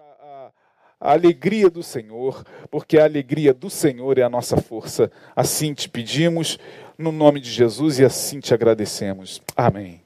a, 0.00 0.50
a, 1.00 1.12
alegria 1.12 1.68
do 1.68 1.82
Senhor, 1.82 2.44
porque 2.70 2.98
a 2.98 3.04
alegria 3.04 3.52
do 3.52 3.68
Senhor 3.68 4.18
é 4.18 4.22
a 4.22 4.28
nossa 4.28 4.56
força. 4.56 5.10
Assim 5.34 5.74
te 5.74 5.88
pedimos, 5.88 6.58
no 6.96 7.12
nome 7.12 7.40
de 7.40 7.50
Jesus, 7.50 7.98
e 7.98 8.04
assim 8.04 8.40
te 8.40 8.54
agradecemos. 8.54 9.42
Amém. 9.56 10.02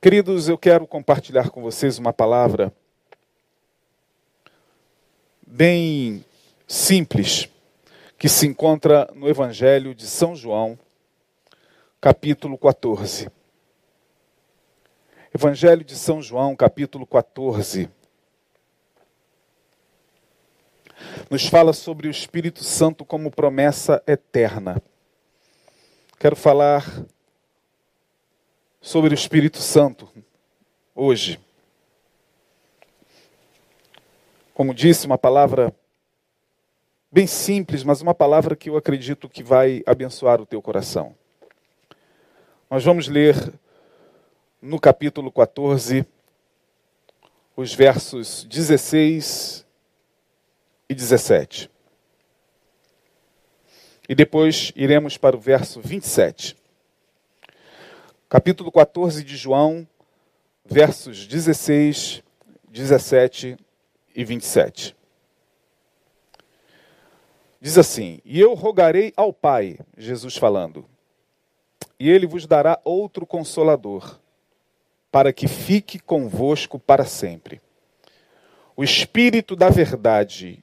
Queridos, 0.00 0.48
eu 0.48 0.56
quero 0.56 0.86
compartilhar 0.86 1.50
com 1.50 1.62
vocês 1.62 1.98
uma 1.98 2.12
palavra 2.12 2.72
bem 5.46 6.24
simples 6.66 7.48
que 8.18 8.28
se 8.28 8.46
encontra 8.46 9.10
no 9.14 9.28
Evangelho 9.28 9.94
de 9.94 10.06
São 10.06 10.34
João, 10.34 10.78
capítulo 12.00 12.56
14. 12.56 13.30
Evangelho 15.34 15.84
de 15.84 15.94
São 15.94 16.22
João, 16.22 16.56
capítulo 16.56 17.06
14. 17.06 17.90
Nos 21.28 21.46
fala 21.46 21.72
sobre 21.72 22.08
o 22.08 22.10
Espírito 22.10 22.62
Santo 22.62 23.04
como 23.04 23.30
promessa 23.30 24.02
eterna. 24.06 24.80
Quero 26.18 26.36
falar 26.36 26.84
sobre 28.80 29.12
o 29.12 29.14
Espírito 29.14 29.58
Santo 29.58 30.08
hoje. 30.94 31.40
Como 34.54 34.72
disse, 34.72 35.06
uma 35.06 35.18
palavra 35.18 35.74
bem 37.12 37.26
simples, 37.26 37.82
mas 37.82 38.00
uma 38.00 38.14
palavra 38.14 38.54
que 38.54 38.70
eu 38.70 38.76
acredito 38.76 39.28
que 39.28 39.42
vai 39.42 39.82
abençoar 39.84 40.40
o 40.40 40.46
teu 40.46 40.62
coração. 40.62 41.14
Nós 42.70 42.84
vamos 42.84 43.08
ler 43.08 43.34
no 44.62 44.80
capítulo 44.80 45.30
14, 45.32 46.06
os 47.56 47.74
versos 47.74 48.44
16 48.44 49.65
e 50.88 50.94
17. 50.94 51.70
E 54.08 54.14
depois 54.14 54.72
iremos 54.76 55.16
para 55.16 55.36
o 55.36 55.40
verso 55.40 55.80
27. 55.80 56.56
Capítulo 58.28 58.70
14 58.70 59.24
de 59.24 59.36
João, 59.36 59.86
versos 60.64 61.26
16, 61.26 62.22
17 62.68 63.56
e 64.14 64.24
27. 64.24 64.96
Diz 67.60 67.78
assim: 67.78 68.20
E 68.24 68.38
eu 68.38 68.54
rogarei 68.54 69.12
ao 69.16 69.32
Pai, 69.32 69.78
Jesus 69.96 70.36
falando, 70.36 70.84
e 71.98 72.08
ele 72.08 72.26
vos 72.26 72.46
dará 72.46 72.80
outro 72.84 73.26
consolador 73.26 74.20
para 75.10 75.32
que 75.32 75.48
fique 75.48 75.98
convosco 75.98 76.78
para 76.78 77.04
sempre. 77.04 77.60
O 78.76 78.84
Espírito 78.84 79.56
da 79.56 79.70
Verdade, 79.70 80.62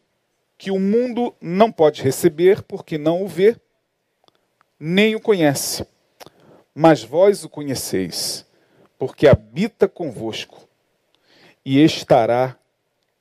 que 0.57 0.71
o 0.71 0.79
mundo 0.79 1.33
não 1.41 1.71
pode 1.71 2.01
receber 2.01 2.61
porque 2.63 2.97
não 2.97 3.23
o 3.23 3.27
vê, 3.27 3.55
nem 4.79 5.15
o 5.15 5.19
conhece. 5.19 5.85
Mas 6.73 7.03
vós 7.03 7.43
o 7.43 7.49
conheceis, 7.49 8.45
porque 8.97 9.27
habita 9.27 9.87
convosco 9.87 10.67
e 11.63 11.83
estará 11.83 12.57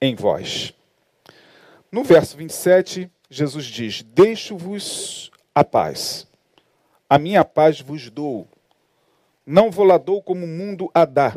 em 0.01 0.15
vós. 0.15 0.73
No 1.91 2.03
verso 2.03 2.37
27, 2.37 3.11
Jesus 3.29 3.67
diz: 3.67 4.03
Deixo-vos 4.03 5.31
a 5.55 5.63
paz. 5.63 6.27
A 7.09 7.19
minha 7.19 7.45
paz 7.45 7.81
vos 7.81 8.09
dou 8.09 8.49
não 9.45 9.71
vou 9.71 9.85
lá 9.85 9.99
dou 9.99 10.23
como 10.23 10.45
o 10.45 10.49
mundo 10.49 10.89
a 10.95 11.05
dá. 11.05 11.35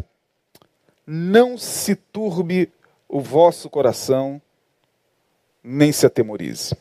Não 1.08 1.58
se 1.58 1.96
turbe 1.96 2.72
o 3.08 3.20
vosso 3.20 3.70
coração, 3.70 4.42
nem 5.66 5.92
se 5.92 6.06
atemorize. 6.06 6.76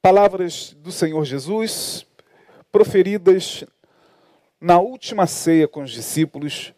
Palavras 0.00 0.76
do 0.78 0.92
Senhor 0.92 1.24
Jesus, 1.24 2.06
proferidas 2.70 3.64
na 4.60 4.78
última 4.78 5.26
ceia 5.26 5.66
com 5.66 5.82
os 5.82 5.90
discípulos. 5.90 6.72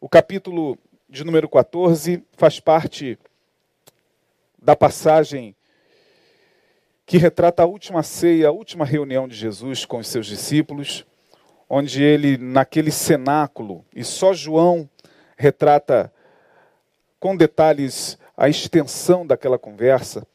O 0.00 0.08
capítulo 0.08 0.78
de 1.08 1.22
número 1.22 1.48
14 1.48 2.24
faz 2.32 2.58
parte 2.58 3.18
da 4.58 4.74
passagem 4.74 5.54
que 7.04 7.18
retrata 7.18 7.62
a 7.62 7.66
última 7.66 8.02
ceia, 8.02 8.48
a 8.48 8.52
última 8.52 8.86
reunião 8.86 9.28
de 9.28 9.34
Jesus 9.34 9.84
com 9.84 9.98
os 9.98 10.08
seus 10.08 10.26
discípulos 10.26 11.04
onde 11.68 12.02
ele, 12.02 12.36
naquele 12.36 12.90
cenáculo, 12.90 13.84
e 13.94 14.04
só 14.04 14.32
João 14.32 14.88
retrata 15.36 16.12
com 17.18 17.36
detalhes 17.36 18.18
a 18.36 18.48
extensão 18.48 19.26
daquela 19.26 19.58
conversa, 19.58 20.26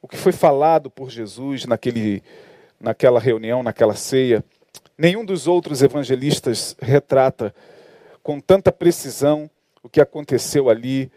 o 0.00 0.08
que 0.08 0.16
foi 0.16 0.32
falado 0.32 0.90
por 0.90 1.10
Jesus 1.10 1.64
naquele, 1.64 2.22
naquela 2.80 3.18
reunião, 3.18 3.62
naquela 3.62 3.94
ceia. 3.94 4.44
Nenhum 4.96 5.24
dos 5.24 5.46
outros 5.46 5.82
evangelistas 5.82 6.76
retrata 6.80 7.54
com 8.22 8.40
tanta 8.40 8.70
precisão 8.70 9.50
o 9.82 9.88
que 9.88 10.00
aconteceu 10.00 10.68
ali 10.68 11.10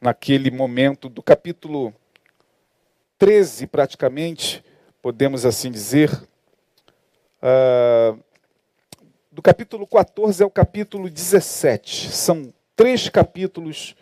naquele 0.00 0.50
momento 0.50 1.08
do 1.08 1.22
capítulo 1.22 1.92
13, 3.18 3.66
praticamente, 3.66 4.62
podemos 5.00 5.46
assim 5.46 5.70
dizer, 5.70 6.10
uh, 7.42 8.18
do 9.32 9.42
capítulo 9.42 9.86
14 9.86 10.42
ao 10.42 10.50
capítulo 10.50 11.08
17. 11.10 12.12
São 12.12 12.52
três 12.76 13.08
capítulos 13.08 13.96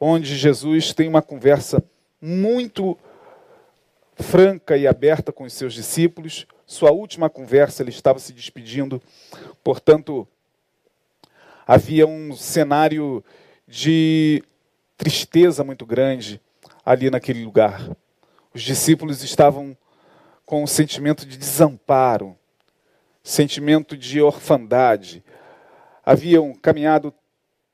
onde 0.00 0.34
Jesus 0.34 0.94
tem 0.94 1.06
uma 1.06 1.20
conversa 1.20 1.84
muito 2.20 2.98
franca 4.14 4.76
e 4.76 4.86
aberta 4.86 5.30
com 5.30 5.44
os 5.44 5.52
seus 5.52 5.74
discípulos. 5.74 6.46
Sua 6.66 6.90
última 6.90 7.28
conversa, 7.28 7.82
ele 7.82 7.90
estava 7.90 8.18
se 8.18 8.32
despedindo, 8.32 9.02
portanto, 9.62 10.26
havia 11.66 12.06
um 12.06 12.34
cenário 12.34 13.22
de 13.66 14.42
tristeza 14.96 15.62
muito 15.62 15.84
grande 15.84 16.40
ali 16.84 17.10
naquele 17.10 17.44
lugar. 17.44 17.90
Os 18.54 18.62
discípulos 18.62 19.22
estavam 19.22 19.76
com 20.44 20.62
um 20.62 20.66
sentimento 20.66 21.26
de 21.26 21.36
desamparo, 21.36 22.36
sentimento 23.22 23.96
de 23.96 24.20
orfandade. 24.20 25.22
Haviam 26.04 26.54
caminhado 26.54 27.14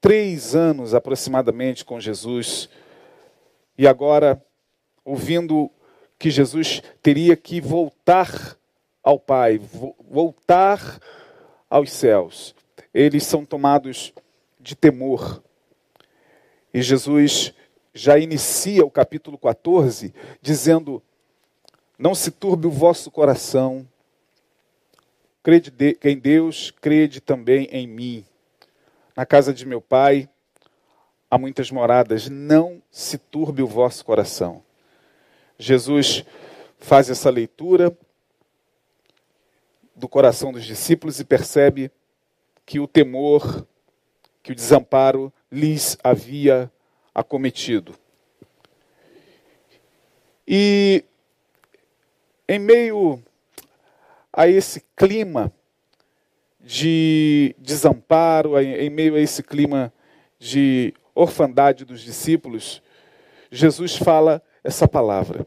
três 0.07 0.55
anos 0.55 0.95
aproximadamente 0.95 1.85
com 1.85 1.99
Jesus 1.99 2.69
e 3.77 3.89
agora, 3.89 4.41
ouvindo 5.05 5.69
que 6.17 6.31
Jesus 6.31 6.81
teria 7.03 7.37
que 7.37 7.61
voltar 7.61 8.57
ao 9.03 9.19
Pai, 9.19 9.61
voltar 10.09 11.01
aos 11.69 11.91
céus, 11.91 12.55
eles 12.95 13.25
são 13.27 13.45
tomados 13.45 14.13
de 14.61 14.77
temor. 14.77 15.43
E 16.73 16.81
Jesus 16.83 17.53
já 17.93 18.17
inicia 18.17 18.87
o 18.87 18.91
capítulo 18.93 19.37
14 19.37 20.15
dizendo: 20.41 21.03
Não 21.99 22.15
se 22.15 22.31
turbe 22.31 22.69
o 22.69 22.71
vosso 22.71 23.11
coração, 23.11 23.85
Crede 25.43 25.73
em 26.05 26.17
Deus, 26.17 26.73
crede 26.81 27.21
também 27.21 27.65
em 27.73 27.89
mim. 27.89 28.25
Na 29.17 29.25
casa 29.25 29.55
de 29.55 29.65
meu 29.65 29.81
pai 29.81 30.29
há 31.31 31.39
muitas 31.39 31.71
moradas, 31.71 32.29
não 32.29 32.83
se 32.91 33.17
turbe 33.17 33.63
o 33.63 33.67
vosso 33.67 34.05
coração. 34.05 34.63
Jesus 35.59 36.23
faz 36.79 37.09
essa 37.09 37.31
leitura 37.31 37.97
do 39.95 40.07
coração 40.07 40.53
dos 40.53 40.67
discípulos 40.67 41.19
e 41.19 41.25
percebe 41.25 41.91
que 42.67 42.79
o 42.79 42.87
temor, 42.87 43.67
que 44.43 44.53
o 44.53 44.55
desamparo 44.55 45.33
lhes 45.51 45.97
havia 46.05 46.71
acometido. 47.15 47.95
E 50.47 51.03
em 52.47 52.59
meio 52.59 53.23
a 54.31 54.47
esse 54.47 54.85
clima 54.95 55.51
de 56.67 57.55
desamparo, 57.59 58.61
em 58.61 58.91
meio 58.91 59.15
a 59.15 59.21
esse 59.21 59.41
clima 59.41 59.93
de 60.37 60.93
orfandade 61.15 61.85
dos 61.85 62.01
discípulos, 62.01 62.83
Jesus 63.53 63.95
fala 63.95 64.43
essa 64.65 64.89
palavra. 64.89 65.47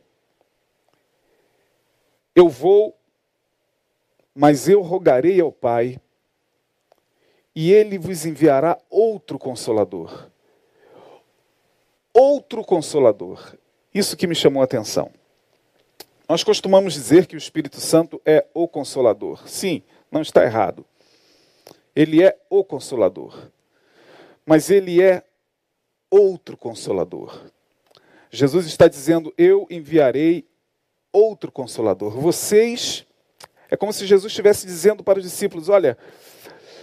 Eu 2.34 2.48
vou, 2.48 2.98
mas 4.34 4.70
eu 4.70 4.82
rogarei 4.82 5.42
ao 5.42 5.52
Pai, 5.52 6.00
e 7.54 7.70
ele 7.70 7.98
vos 7.98 8.26
enviará 8.26 8.78
outro 8.90 9.38
consolador. 9.38 10.30
Outro 12.14 12.64
consolador. 12.64 13.58
Isso 13.94 14.16
que 14.16 14.26
me 14.26 14.36
chamou 14.36 14.62
a 14.62 14.66
atenção. 14.66 15.12
Nós 16.30 16.46
costumamos 16.46 16.94
dizer 16.94 17.26
que 17.28 17.36
o 17.36 17.38
Espírito 17.38 17.82
Santo 17.82 18.22
é 18.26 18.46
o 18.54 18.70
consolador. 18.70 19.46
Sim, 19.50 19.84
não 20.10 20.22
está 20.22 20.46
errado. 20.46 20.86
Ele 22.00 22.24
é 22.24 22.34
o 22.50 22.64
consolador. 22.64 23.50
Mas 24.46 24.70
ele 24.70 25.04
é 25.04 25.22
outro 26.10 26.56
consolador. 26.56 27.52
Jesus 28.32 28.66
está 28.68 28.88
dizendo: 28.88 29.34
Eu 29.38 29.68
enviarei 29.70 30.48
outro 31.12 31.52
consolador. 31.52 32.12
Vocês. 32.12 33.06
É 33.70 33.76
como 33.76 33.92
se 33.92 34.06
Jesus 34.06 34.32
estivesse 34.32 34.66
dizendo 34.66 35.04
para 35.04 35.20
os 35.20 35.26
discípulos: 35.26 35.68
Olha, 35.68 35.98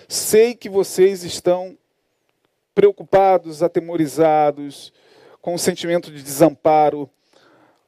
sei 0.07 0.55
que 0.55 0.69
vocês 0.69 1.25
estão 1.25 1.79
preocupados, 2.75 3.63
atemorizados, 3.63 4.93
com 5.41 5.55
o 5.55 5.59
sentimento 5.59 6.13
de 6.13 6.23
desamparo, 6.23 7.09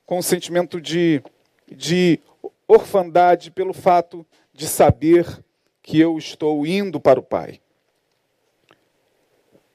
com 0.06 0.16
o 0.16 0.22
sentimento 0.22 0.81
de, 0.81 1.22
de 1.70 2.20
orfandade 2.66 3.50
pelo 3.50 3.74
fato 3.74 4.24
de 4.50 4.66
saber 4.66 5.44
que 5.88 5.99
eu 5.99 6.19
estou 6.19 6.67
indo 6.67 7.00
para 7.00 7.19
o 7.19 7.23
Pai. 7.23 7.62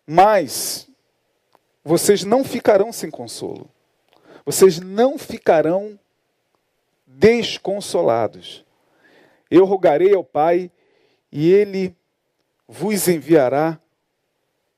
Mas 0.06 0.88
vocês 1.84 2.24
não 2.24 2.44
ficarão 2.44 2.94
sem 2.94 3.10
consolo. 3.10 3.68
Vocês 4.46 4.80
não 4.80 5.18
ficarão 5.18 6.00
desconsolados. 7.08 8.64
Eu 9.50 9.66
rogarei 9.66 10.14
ao 10.14 10.24
Pai 10.24 10.70
e 11.32 11.52
ele 11.52 11.96
vos 12.68 13.08
enviará 13.08 13.80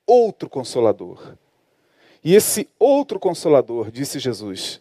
outro 0.07 0.49
consolador. 0.49 1.35
E 2.23 2.33
esse 2.33 2.69
outro 2.79 3.19
consolador, 3.19 3.91
disse 3.91 4.19
Jesus, 4.19 4.79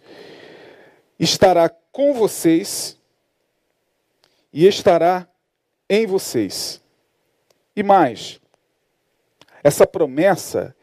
estará 1.19 1.69
com 1.69 2.15
vocês 2.15 2.97
e 4.53 4.69
estará 4.69 5.29
em 5.89 6.07
vocês. 6.07 6.81
E 7.77 7.83
mais, 7.83 8.41
essa 9.63 9.87
promessa 9.87 10.75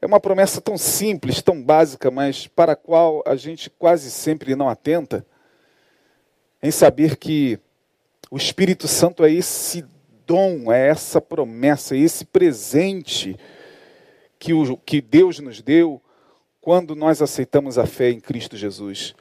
é 0.00 0.06
uma 0.06 0.20
promessa 0.20 0.60
tão 0.60 0.76
simples, 0.76 1.40
tão 1.40 1.62
básica, 1.62 2.10
mas 2.10 2.46
para 2.46 2.72
a 2.72 2.76
qual 2.76 3.22
a 3.26 3.36
gente 3.36 3.70
quase 3.70 4.10
sempre 4.10 4.54
não 4.54 4.68
atenta, 4.68 5.26
em 6.62 6.70
saber 6.70 7.16
que 7.16 7.58
o 8.30 8.36
Espírito 8.36 8.86
Santo 8.86 9.24
é 9.24 9.32
esse 9.32 9.84
dom, 10.26 10.72
é 10.72 10.88
essa 10.88 11.20
promessa, 11.20 11.94
é 11.94 11.98
esse 11.98 12.24
presente 12.24 13.36
que, 14.38 14.52
o, 14.52 14.76
que 14.76 15.00
Deus 15.00 15.38
nos 15.38 15.62
deu 15.62 16.00
quando 16.60 16.94
nós 16.94 17.20
aceitamos 17.20 17.78
a 17.78 17.86
fé 17.86 18.10
em 18.10 18.20
Cristo 18.20 18.56
Jesus. 18.56 19.14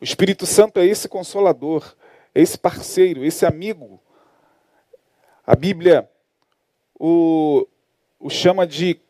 O 0.00 0.04
Espírito 0.04 0.46
Santo 0.46 0.80
é 0.80 0.86
esse 0.86 1.08
consolador, 1.08 1.94
esse 2.34 2.58
parceiro, 2.58 3.24
esse 3.24 3.44
amigo. 3.44 4.00
A 5.46 5.54
Bíblia 5.54 6.08
o, 6.98 7.66
o 8.18 8.30
chama 8.30 8.66
de 8.66 9.00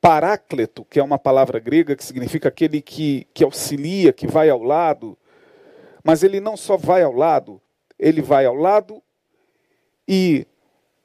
parácleto, 0.00 0.84
que 0.84 0.98
é 0.98 1.02
uma 1.02 1.18
palavra 1.18 1.58
grega 1.58 1.96
que 1.96 2.04
significa 2.04 2.48
aquele 2.48 2.82
que, 2.82 3.26
que 3.32 3.44
auxilia, 3.44 4.12
que 4.12 4.26
vai 4.26 4.50
ao 4.50 4.62
lado. 4.62 5.16
Mas 6.02 6.22
ele 6.22 6.40
não 6.40 6.56
só 6.56 6.76
vai 6.76 7.02
ao 7.02 7.12
lado, 7.12 7.60
ele 7.98 8.20
vai 8.20 8.44
ao 8.44 8.54
lado 8.54 9.02
e 10.06 10.46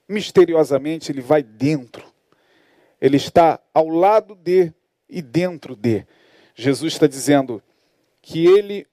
misteriosamente 0.07 1.11
ele 1.11 1.21
vai 1.21 1.41
dentro. 1.43 2.03
Ele 2.99 3.15
está 3.15 3.59
ao 3.73 3.87
lado 3.87 4.35
de 4.35 4.73
e 5.07 5.21
dentro 5.21 5.75
de. 5.75 6.05
Jesus 6.53 6.93
está 6.93 7.07
dizendo 7.07 7.63
que 8.21 8.45
ele, 8.45 8.85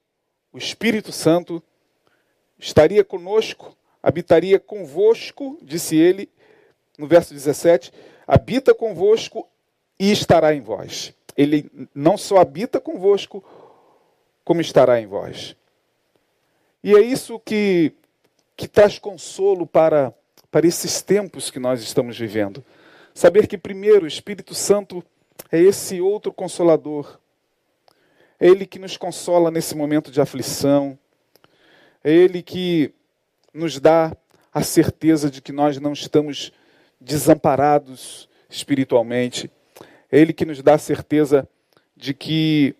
o 0.53 0.59
Espírito 0.59 1.11
Santo, 1.11 1.63
estaria 2.59 3.05
conosco, 3.05 3.77
habitaria 4.03 4.59
convosco, 4.59 5.59
disse 5.63 5.97
ele, 5.97 6.29
no 6.99 7.07
verso 7.07 7.35
17, 7.35 7.93
habita 8.27 8.75
convosco 8.75 9.49
e 9.99 10.11
estará 10.11 10.55
em 10.55 10.61
vós. 10.61 11.15
Ele 11.37 11.71
não 11.95 12.17
só 12.17 12.39
habita 12.39 12.81
convosco, 12.81 13.45
como 14.45 14.61
estará 14.61 15.01
em 15.01 15.07
vós. 15.07 15.57
E 16.83 16.95
é 16.95 17.01
isso 17.01 17.39
que, 17.41 17.93
que 18.57 18.69
traz 18.69 18.99
consolo 18.99 19.67
para, 19.67 20.15
para 20.51 20.67
esses 20.67 21.03
tempos 21.03 21.51
que 21.51 21.59
nós 21.59 21.83
estamos 21.83 22.17
vivendo. 22.19 22.65
Saber 23.13 23.47
que, 23.47 23.59
primeiro, 23.59 24.05
o 24.05 24.09
Espírito 24.09 24.55
Santo 24.55 25.03
é 25.51 25.61
esse 25.61 26.01
outro 26.01 26.33
consolador. 26.33 27.19
É 28.39 28.47
Ele 28.47 28.67
que 28.67 28.79
nos 28.79 28.97
consola 28.97 29.51
nesse 29.51 29.75
momento 29.75 30.11
de 30.11 30.21
aflição. 30.21 30.99
É 32.07 32.13
Ele 32.13 32.41
que 32.41 32.95
nos 33.53 33.81
dá 33.81 34.17
a 34.55 34.63
certeza 34.63 35.29
de 35.29 35.43
que 35.43 35.51
nós 35.51 35.81
não 35.81 35.93
estamos 35.93 36.53
desamparados 37.01 38.29
espiritualmente. 38.49 39.51
É 40.09 40.21
Ele 40.21 40.33
que 40.33 40.45
nos 40.45 40.63
dá 40.63 40.75
a 40.75 40.79
certeza 40.79 41.49
de 41.97 42.15
que 42.15 42.77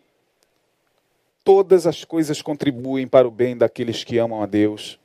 todas 1.43 1.89
as 1.89 2.05
coisas 2.05 2.41
contribuem 2.41 3.09
para 3.09 3.27
o 3.27 3.31
bem 3.33 3.57
daqueles 3.57 4.05
que 4.05 4.17
amam 4.17 4.45
a 4.45 4.47
Deus. 4.47 4.97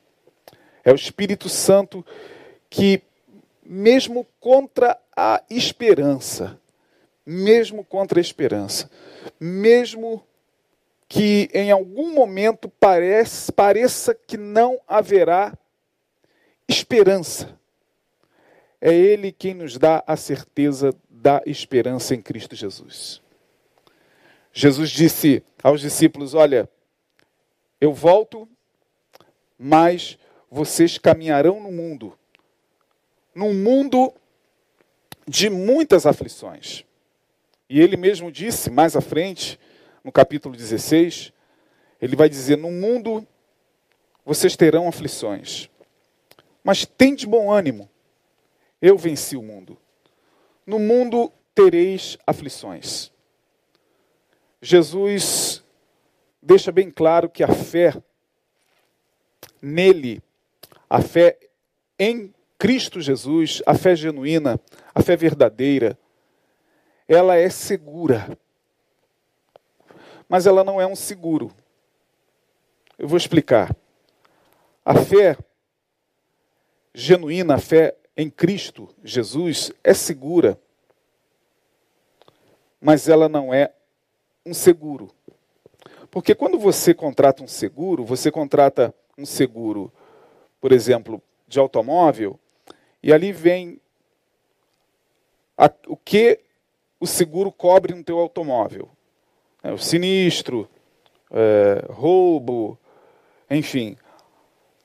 É 0.83 0.91
o 0.91 0.95
Espírito 0.95 1.49
Santo 1.49 2.05
que, 2.69 3.01
mesmo 3.65 4.27
contra 4.39 4.99
a 5.17 5.41
esperança, 5.49 6.59
mesmo 7.25 7.83
contra 7.83 8.19
a 8.19 8.21
esperança, 8.21 8.87
mesmo 9.39 10.23
que 11.11 11.49
em 11.53 11.69
algum 11.69 12.13
momento 12.13 12.69
parece, 12.79 13.51
pareça 13.51 14.15
que 14.15 14.37
não 14.37 14.79
haverá 14.87 15.53
esperança, 16.69 17.59
é 18.79 18.93
Ele 18.93 19.29
quem 19.29 19.53
nos 19.53 19.77
dá 19.77 20.01
a 20.07 20.15
certeza 20.15 20.95
da 21.09 21.41
esperança 21.45 22.15
em 22.15 22.21
Cristo 22.21 22.55
Jesus. 22.55 23.21
Jesus 24.53 24.89
disse 24.89 25.43
aos 25.61 25.81
discípulos: 25.81 26.33
Olha, 26.33 26.69
eu 27.81 27.91
volto, 27.91 28.47
mas 29.59 30.17
vocês 30.49 30.97
caminharão 30.97 31.59
no 31.59 31.73
mundo, 31.73 32.17
num 33.35 33.53
mundo 33.53 34.13
de 35.27 35.49
muitas 35.49 36.05
aflições. 36.05 36.85
E 37.69 37.81
ele 37.81 37.97
mesmo 37.97 38.31
disse 38.31 38.69
mais 38.69 38.95
à 38.95 39.01
frente, 39.01 39.59
no 40.03 40.11
capítulo 40.11 40.55
16, 40.55 41.31
ele 42.01 42.15
vai 42.15 42.29
dizer: 42.29 42.57
No 42.57 42.71
mundo 42.71 43.25
vocês 44.25 44.55
terão 44.55 44.87
aflições, 44.87 45.69
mas 46.63 46.85
tem 46.85 47.15
de 47.15 47.27
bom 47.27 47.51
ânimo, 47.51 47.89
eu 48.81 48.97
venci 48.97 49.35
o 49.35 49.41
mundo. 49.41 49.77
No 50.65 50.79
mundo 50.79 51.31
tereis 51.53 52.17
aflições. 52.25 53.11
Jesus 54.61 55.63
deixa 56.41 56.71
bem 56.71 56.89
claro 56.89 57.29
que 57.29 57.43
a 57.43 57.47
fé 57.47 57.93
nele, 59.61 60.23
a 60.89 61.01
fé 61.01 61.37
em 61.97 62.33
Cristo 62.57 63.01
Jesus, 63.01 63.61
a 63.65 63.73
fé 63.75 63.95
genuína, 63.95 64.59
a 64.93 65.01
fé 65.01 65.15
verdadeira, 65.15 65.97
ela 67.07 67.35
é 67.35 67.49
segura. 67.49 68.37
Mas 70.31 70.47
ela 70.47 70.63
não 70.63 70.79
é 70.79 70.87
um 70.87 70.95
seguro. 70.95 71.51
Eu 72.97 73.05
vou 73.05 73.17
explicar. 73.17 73.75
A 74.85 74.95
fé 74.95 75.37
genuína, 76.93 77.55
a 77.55 77.57
fé 77.57 77.97
em 78.15 78.29
Cristo 78.29 78.87
Jesus 79.03 79.73
é 79.83 79.93
segura, 79.93 80.57
mas 82.79 83.09
ela 83.09 83.27
não 83.27 83.53
é 83.53 83.73
um 84.45 84.53
seguro. 84.53 85.13
Porque 86.09 86.33
quando 86.33 86.57
você 86.57 86.93
contrata 86.93 87.43
um 87.43 87.47
seguro, 87.47 88.05
você 88.05 88.31
contrata 88.31 88.95
um 89.17 89.25
seguro, 89.25 89.91
por 90.61 90.71
exemplo, 90.71 91.21
de 91.45 91.59
automóvel, 91.59 92.39
e 93.03 93.11
ali 93.11 93.33
vem 93.33 93.81
a, 95.57 95.69
o 95.87 95.97
que 95.97 96.39
o 97.01 97.05
seguro 97.05 97.51
cobre 97.51 97.93
no 97.93 98.01
teu 98.01 98.17
automóvel. 98.17 98.89
É, 99.63 99.71
o 99.71 99.77
sinistro, 99.77 100.69
é, 101.29 101.85
roubo, 101.91 102.77
enfim, 103.49 103.95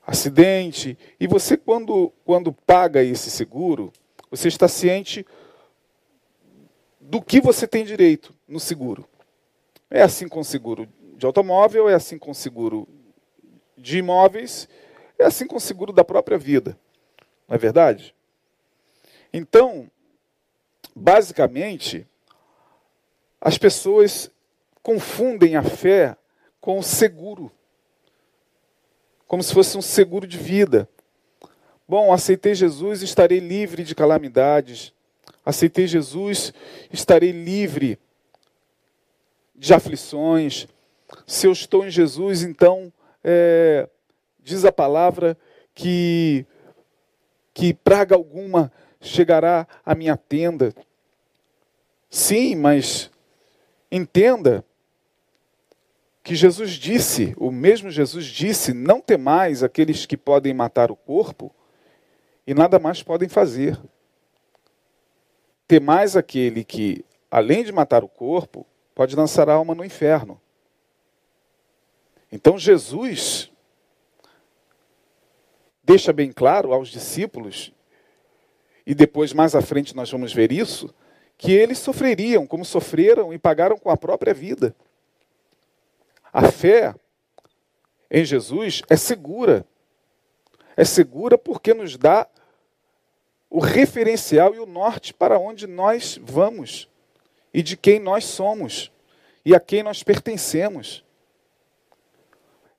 acidente. 0.05 0.97
E 1.19 1.27
você, 1.27 1.57
quando, 1.57 2.13
quando 2.23 2.53
paga 2.53 3.03
esse 3.03 3.29
seguro, 3.31 3.91
você 4.29 4.47
está 4.47 4.67
ciente 4.67 5.25
do 6.99 7.21
que 7.21 7.39
você 7.39 7.67
tem 7.67 7.83
direito 7.83 8.33
no 8.47 8.59
seguro. 8.59 9.07
É 9.89 10.01
assim 10.01 10.27
com 10.27 10.41
o 10.41 10.45
seguro 10.45 10.87
de 11.15 11.25
automóvel, 11.25 11.89
é 11.89 11.93
assim 11.93 12.17
com 12.17 12.31
o 12.31 12.35
seguro 12.35 12.87
de 13.77 13.99
imóveis, 13.99 14.67
é 15.17 15.25
assim 15.25 15.47
com 15.47 15.55
o 15.55 15.61
seguro 15.61 15.93
da 15.93 16.03
própria 16.03 16.37
vida. 16.37 16.77
Não 17.47 17.55
é 17.55 17.57
verdade? 17.57 18.13
Então, 19.31 19.89
basicamente, 20.95 22.05
as 23.39 23.57
pessoas 23.57 24.29
confundem 24.87 25.57
a 25.57 25.63
fé 25.63 26.15
com 26.61 26.79
o 26.79 26.81
seguro 26.81 27.51
como 29.27 29.43
se 29.43 29.53
fosse 29.53 29.77
um 29.77 29.81
seguro 29.81 30.25
de 30.25 30.37
vida. 30.37 30.87
Bom, 31.85 32.13
aceitei 32.13 32.55
Jesus, 32.55 33.01
estarei 33.01 33.39
livre 33.39 33.83
de 33.83 33.93
calamidades. 33.93 34.93
aceitei 35.45 35.87
Jesus, 35.87 36.53
estarei 36.89 37.33
livre 37.33 37.99
de 39.53 39.73
aflições. 39.73 40.69
Se 41.25 41.47
eu 41.47 41.51
estou 41.51 41.85
em 41.85 41.91
Jesus, 41.91 42.43
então, 42.43 42.91
é, 43.21 43.89
diz 44.39 44.63
a 44.63 44.71
palavra 44.71 45.37
que, 45.75 46.45
que 47.53 47.73
praga 47.73 48.15
alguma 48.15 48.71
chegará 49.01 49.67
à 49.85 49.93
minha 49.93 50.15
tenda. 50.15 50.73
Sim, 52.09 52.55
mas 52.55 53.11
entenda 53.91 54.63
que 56.27 56.35
Jesus 56.35 56.71
disse, 56.71 57.33
o 57.37 57.49
mesmo 57.49 57.89
Jesus 57.89 58.25
disse: 58.25 58.73
não 58.73 58.99
temais 58.99 59.63
aqueles 59.63 60.05
que 60.05 60.17
podem 60.17 60.53
matar 60.53 60.91
o 60.91 60.95
corpo 60.95 61.55
e 62.45 62.53
nada 62.53 62.77
mais 62.77 63.01
podem 63.01 63.29
fazer. 63.29 63.79
Temais 65.65 66.17
aquele 66.17 66.65
que, 66.65 67.05
além 67.31 67.63
de 67.63 67.71
matar 67.71 68.03
o 68.03 68.09
corpo, 68.09 68.67
pode 68.93 69.15
lançar 69.15 69.49
a 69.49 69.53
alma 69.53 69.73
no 69.73 69.85
inferno. 69.85 70.37
Então 72.29 72.59
Jesus 72.59 73.49
deixa 75.81 76.11
bem 76.11 76.33
claro 76.33 76.73
aos 76.73 76.89
discípulos, 76.89 77.71
e 78.85 78.93
depois 78.93 79.31
mais 79.31 79.55
à 79.55 79.61
frente 79.61 79.95
nós 79.95 80.11
vamos 80.11 80.33
ver 80.33 80.51
isso, 80.51 80.93
que 81.37 81.53
eles 81.53 81.77
sofreriam 81.77 82.45
como 82.45 82.65
sofreram 82.65 83.31
e 83.31 83.39
pagaram 83.39 83.77
com 83.77 83.89
a 83.89 83.95
própria 83.95 84.33
vida. 84.33 84.75
A 86.31 86.51
fé 86.51 86.93
em 88.09 88.23
Jesus 88.23 88.81
é 88.89 88.95
segura. 88.95 89.65
É 90.75 90.85
segura 90.85 91.37
porque 91.37 91.73
nos 91.73 91.97
dá 91.97 92.27
o 93.49 93.59
referencial 93.59 94.53
e 94.53 94.59
o 94.59 94.65
norte 94.65 95.13
para 95.13 95.39
onde 95.39 95.65
nós 95.65 96.19
vamos 96.21 96.89
e 97.53 97.63
de 97.63 97.77
quem 97.77 97.99
nós 97.99 98.25
somos 98.25 98.91
e 99.43 99.55
a 99.55 99.59
quem 99.59 99.81
nós 99.81 100.03
pertencemos. 100.03 101.03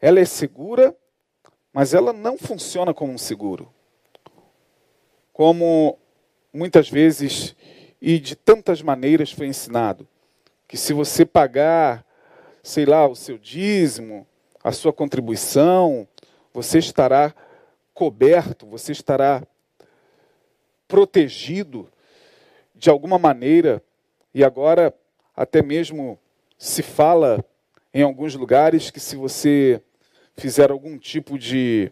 Ela 0.01 0.21
é 0.21 0.25
segura, 0.25 0.95
mas 1.73 1.95
ela 1.95 2.13
não 2.13 2.39
funciona 2.39 2.95
como 2.95 3.13
um 3.13 3.19
seguro. 3.19 3.73
Como 5.33 5.99
muitas 6.53 6.89
vezes 6.89 7.57
e 8.01 8.19
de 8.19 8.37
tantas 8.37 8.81
maneiras 8.81 9.33
foi 9.33 9.47
ensinado 9.47 10.07
que 10.69 10.77
se 10.77 10.93
você 10.93 11.25
pagar, 11.25 12.05
sei 12.69 12.85
lá, 12.85 13.09
o 13.09 13.17
seu 13.17 13.39
dízimo, 13.39 14.27
a 14.63 14.73
sua 14.73 14.93
contribuição, 14.93 16.07
você 16.53 16.79
estará 16.79 17.35
coberto, 17.95 18.67
você 18.67 18.93
estará 18.93 19.43
protegido 20.87 21.89
de 22.75 22.91
alguma 22.91 23.19
maneira, 23.19 23.83
e 24.35 24.45
agora 24.45 24.93
até 25.35 25.63
mesmo 25.63 26.19
se 26.59 26.83
fala 26.83 27.43
em 27.93 28.03
alguns 28.03 28.35
lugares 28.35 28.91
que 28.91 29.01
se 29.01 29.17
você 29.17 29.83
fizer 30.37 30.71
algum 30.71 30.99
tipo 30.99 31.39
de, 31.39 31.91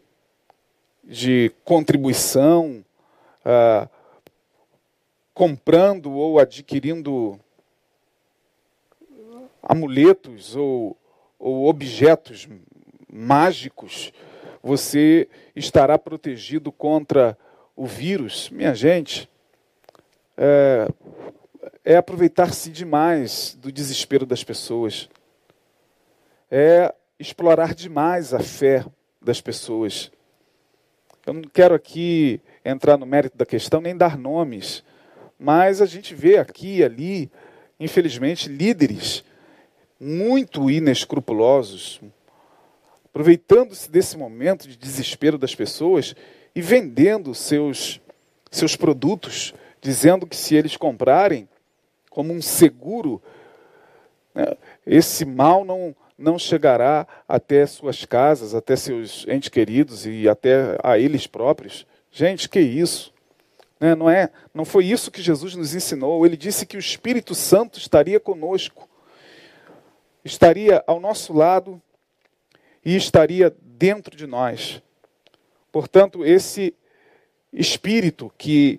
de 1.03 1.51
contribuição, 1.65 2.85
ah, 3.43 3.89
comprando 5.33 6.13
ou 6.13 6.39
adquirindo 6.39 7.41
amuletos 9.69 10.55
ou, 10.55 10.97
ou 11.39 11.67
objetos 11.67 12.49
mágicos, 13.13 14.13
você 14.63 15.29
estará 15.55 15.99
protegido 15.99 16.71
contra 16.71 17.37
o 17.75 17.85
vírus. 17.85 18.49
Minha 18.51 18.75
gente, 18.75 19.29
é, 20.37 20.89
é 21.85 21.97
aproveitar-se 21.97 22.71
demais 22.71 23.57
do 23.61 23.73
desespero 23.73 24.25
das 24.25 24.45
pessoas, 24.45 25.09
é 26.51 26.95
explorar 27.19 27.75
demais 27.75 28.33
a 28.33 28.39
fé 28.39 28.85
das 29.21 29.41
pessoas. 29.41 30.13
Eu 31.27 31.33
não 31.33 31.43
quero 31.43 31.75
aqui 31.75 32.41
entrar 32.65 32.97
no 32.97 33.07
mérito 33.07 33.37
da 33.37 33.45
questão 33.45 33.81
nem 33.81 33.97
dar 33.97 34.17
nomes, 34.17 34.85
mas 35.39 35.83
a 35.83 35.87
gente 35.87 36.15
vê 36.15 36.39
aqui 36.39 36.79
e 36.79 36.85
ali, 36.85 37.31
infelizmente, 37.81 38.49
líderes 38.49 39.25
muito 39.99 40.71
inescrupulosos, 40.71 42.01
aproveitando-se 43.05 43.91
desse 43.91 44.17
momento 44.17 44.69
de 44.69 44.77
desespero 44.77 45.39
das 45.39 45.55
pessoas 45.55 46.15
e 46.55 46.61
vendendo 46.61 47.35
seus, 47.35 48.01
seus 48.51 48.77
produtos, 48.77 49.55
dizendo 49.81 50.27
que 50.27 50.37
se 50.37 50.55
eles 50.55 50.77
comprarem 50.77 51.49
como 52.11 52.33
um 52.33 52.43
seguro, 52.43 53.23
né, 54.35 54.57
esse 54.87 55.25
mal 55.25 55.65
não, 55.65 55.95
não 56.19 56.39
chegará 56.39 57.07
até 57.29 57.67
suas 57.67 58.05
casas, 58.05 58.55
até 58.55 58.77
seus 58.77 59.27
entes 59.29 59.49
queridos 59.49 60.07
e 60.07 60.29
até 60.29 60.79
a 60.83 60.99
eles 60.99 61.27
próprios. 61.27 61.87
Gente, 62.11 62.49
que 62.49 62.61
isso? 62.61 63.13
Né? 63.79 63.95
Não, 63.95 64.09
é, 64.09 64.31
não 64.55 64.65
foi 64.65 64.87
isso 64.87 65.11
que 65.11 65.21
Jesus 65.21 65.55
nos 65.55 65.75
ensinou. 65.75 66.25
Ele 66.25 66.37
disse 66.37 66.65
que 66.65 66.77
o 66.77 66.81
Espírito 66.81 67.35
Santo 67.35 67.79
estaria 67.79 68.19
conosco, 68.19 68.89
estaria 70.27 70.83
ao 70.87 71.01
nosso 71.01 71.33
lado 71.33 71.81
e 72.85 72.97
estaria 72.97 73.55
dentro 73.63 74.17
de 74.17 74.27
nós. 74.27 74.83
Portanto, 75.71 76.25
esse 76.25 76.75
Espírito 77.53 78.31
que 78.37 78.79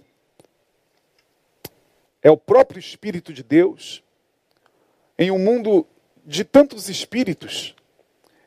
é 2.22 2.30
o 2.30 2.38
próprio 2.38 2.80
Espírito 2.80 3.34
de 3.34 3.42
Deus, 3.42 4.04
em 5.18 5.32
um 5.32 5.40
mundo 5.40 5.88
de 6.26 6.44
tantos 6.44 6.90
espíritos, 6.90 7.74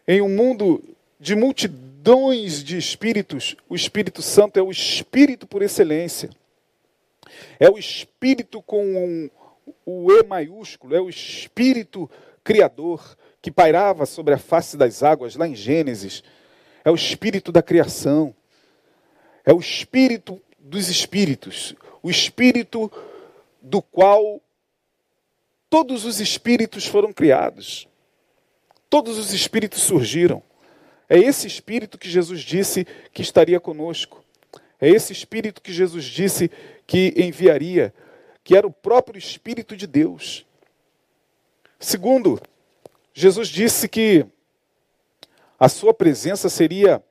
em 0.07 0.21
um 0.21 0.29
mundo 0.29 0.85
de 1.19 1.35
multidões 1.35 2.63
de 2.63 2.77
espíritos, 2.77 3.57
o 3.69 3.75
Espírito 3.75 4.23
Santo 4.23 4.59
é 4.59 4.63
o 4.63 4.71
Espírito 4.71 5.47
por 5.47 5.63
excelência. 5.63 6.31
É 7.59 7.71
o 7.71 7.79
Espírito 7.79 8.61
com 8.63 8.85
um, 8.85 9.31
o 9.85 10.13
E 10.13 10.23
maiúsculo, 10.23 10.95
é 10.95 11.01
o 11.01 11.09
Espírito 11.09 12.11
Criador 12.43 13.17
que 13.43 13.51
pairava 13.51 14.07
sobre 14.07 14.35
a 14.35 14.39
face 14.39 14.77
das 14.77 15.03
águas 15.03 15.37
lá 15.37 15.47
em 15.47 15.55
Gênesis. 15.55 16.23
É 16.85 16.91
o 16.91 16.95
Espírito 16.95 17.51
da 17.51 17.63
criação. 17.63 18.35
É 19.45 19.53
o 19.53 19.59
Espírito 19.59 20.41
dos 20.59 20.89
Espíritos. 20.89 21.75
O 22.03 22.11
Espírito 22.11 22.91
do 23.61 23.83
qual 23.83 24.41
todos 25.69 26.05
os 26.05 26.21
espíritos 26.21 26.87
foram 26.87 27.13
criados. 27.13 27.87
Todos 28.89 29.19
os 29.19 29.33
espíritos 29.33 29.83
surgiram. 29.83 30.43
É 31.09 31.19
esse 31.19 31.47
espírito 31.47 31.99
que 31.99 32.09
Jesus 32.09 32.41
disse 32.41 32.87
que 33.13 33.23
estaria 33.23 33.61
conosco. 33.61 34.25
É 34.81 34.89
esse 34.89 35.13
espírito 35.13 35.61
que 35.61 35.73
Jesus 35.73 36.05
disse 36.05 36.51
que 36.87 37.13
enviaria, 37.17 37.93
que 38.43 38.57
era 38.57 38.67
o 38.67 38.73
próprio 38.73 39.19
Espírito 39.19 39.77
de 39.77 39.87
Deus. 39.87 40.47
Segundo, 41.81 42.39
Jesus 43.15 43.49
disse 43.49 43.89
que 43.89 44.27
a 45.59 45.67
sua 45.67 45.95
presença 45.95 46.51
seria 46.51 47.03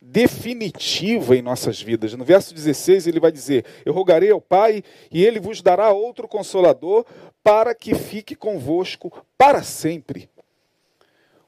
definitiva 0.00 1.36
em 1.36 1.42
nossas 1.42 1.82
vidas. 1.82 2.14
No 2.14 2.24
verso 2.24 2.54
16 2.54 3.08
ele 3.08 3.18
vai 3.18 3.32
dizer: 3.32 3.66
Eu 3.84 3.92
rogarei 3.92 4.30
ao 4.30 4.40
Pai 4.40 4.84
e 5.10 5.24
ele 5.24 5.40
vos 5.40 5.60
dará 5.60 5.90
outro 5.90 6.28
consolador 6.28 7.04
para 7.42 7.74
que 7.74 7.96
fique 7.96 8.36
convosco 8.36 9.12
para 9.36 9.64
sempre. 9.64 10.30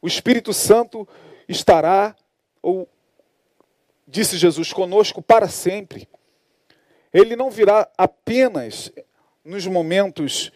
O 0.03 0.09
Espírito 0.09 0.53
Santo 0.53 1.07
estará, 1.49 2.17
ou 2.61 2.89
disse 4.07 4.37
Jesus, 4.37 4.73
conosco 4.73 5.23
para 5.23 5.49
sempre. 5.49 6.09
Ele 7.13 7.37
não 7.37 7.51
virá 7.53 7.89
apenas 7.97 8.91
nos 9.45 9.65
momentos 9.67 10.51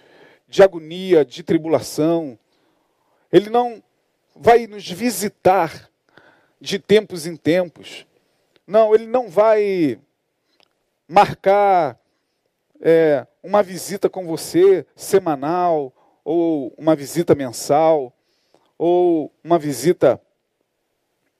de 0.52 0.62
agonia, 0.62 1.24
de 1.24 1.42
tribulação. 1.42 2.38
Ele 3.32 3.48
não 3.48 3.82
vai 4.36 4.66
nos 4.66 4.86
visitar 4.86 5.88
de 6.60 6.78
tempos 6.78 7.26
em 7.26 7.36
tempos. 7.36 8.06
Não, 8.66 8.94
ele 8.94 9.06
não 9.06 9.30
vai 9.30 9.98
marcar 11.08 11.98
é, 12.82 13.26
uma 13.42 13.62
visita 13.62 14.10
com 14.10 14.26
você 14.26 14.84
semanal, 14.94 15.90
ou 16.22 16.74
uma 16.76 16.94
visita 16.94 17.34
mensal, 17.34 18.12
ou 18.76 19.32
uma 19.42 19.58
visita 19.58 20.20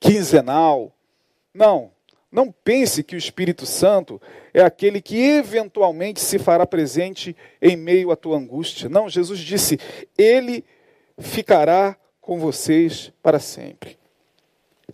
quinzenal. 0.00 0.90
Não, 1.52 1.91
não 2.32 2.50
pense 2.50 3.02
que 3.04 3.14
o 3.14 3.18
Espírito 3.18 3.66
Santo 3.66 4.20
é 4.54 4.62
aquele 4.62 5.02
que 5.02 5.20
eventualmente 5.20 6.18
se 6.18 6.38
fará 6.38 6.66
presente 6.66 7.36
em 7.60 7.76
meio 7.76 8.10
à 8.10 8.16
tua 8.16 8.38
angústia. 8.38 8.88
Não, 8.88 9.06
Jesus 9.06 9.38
disse: 9.38 9.78
Ele 10.16 10.64
ficará 11.18 11.94
com 12.22 12.40
vocês 12.40 13.12
para 13.22 13.38
sempre. 13.38 13.98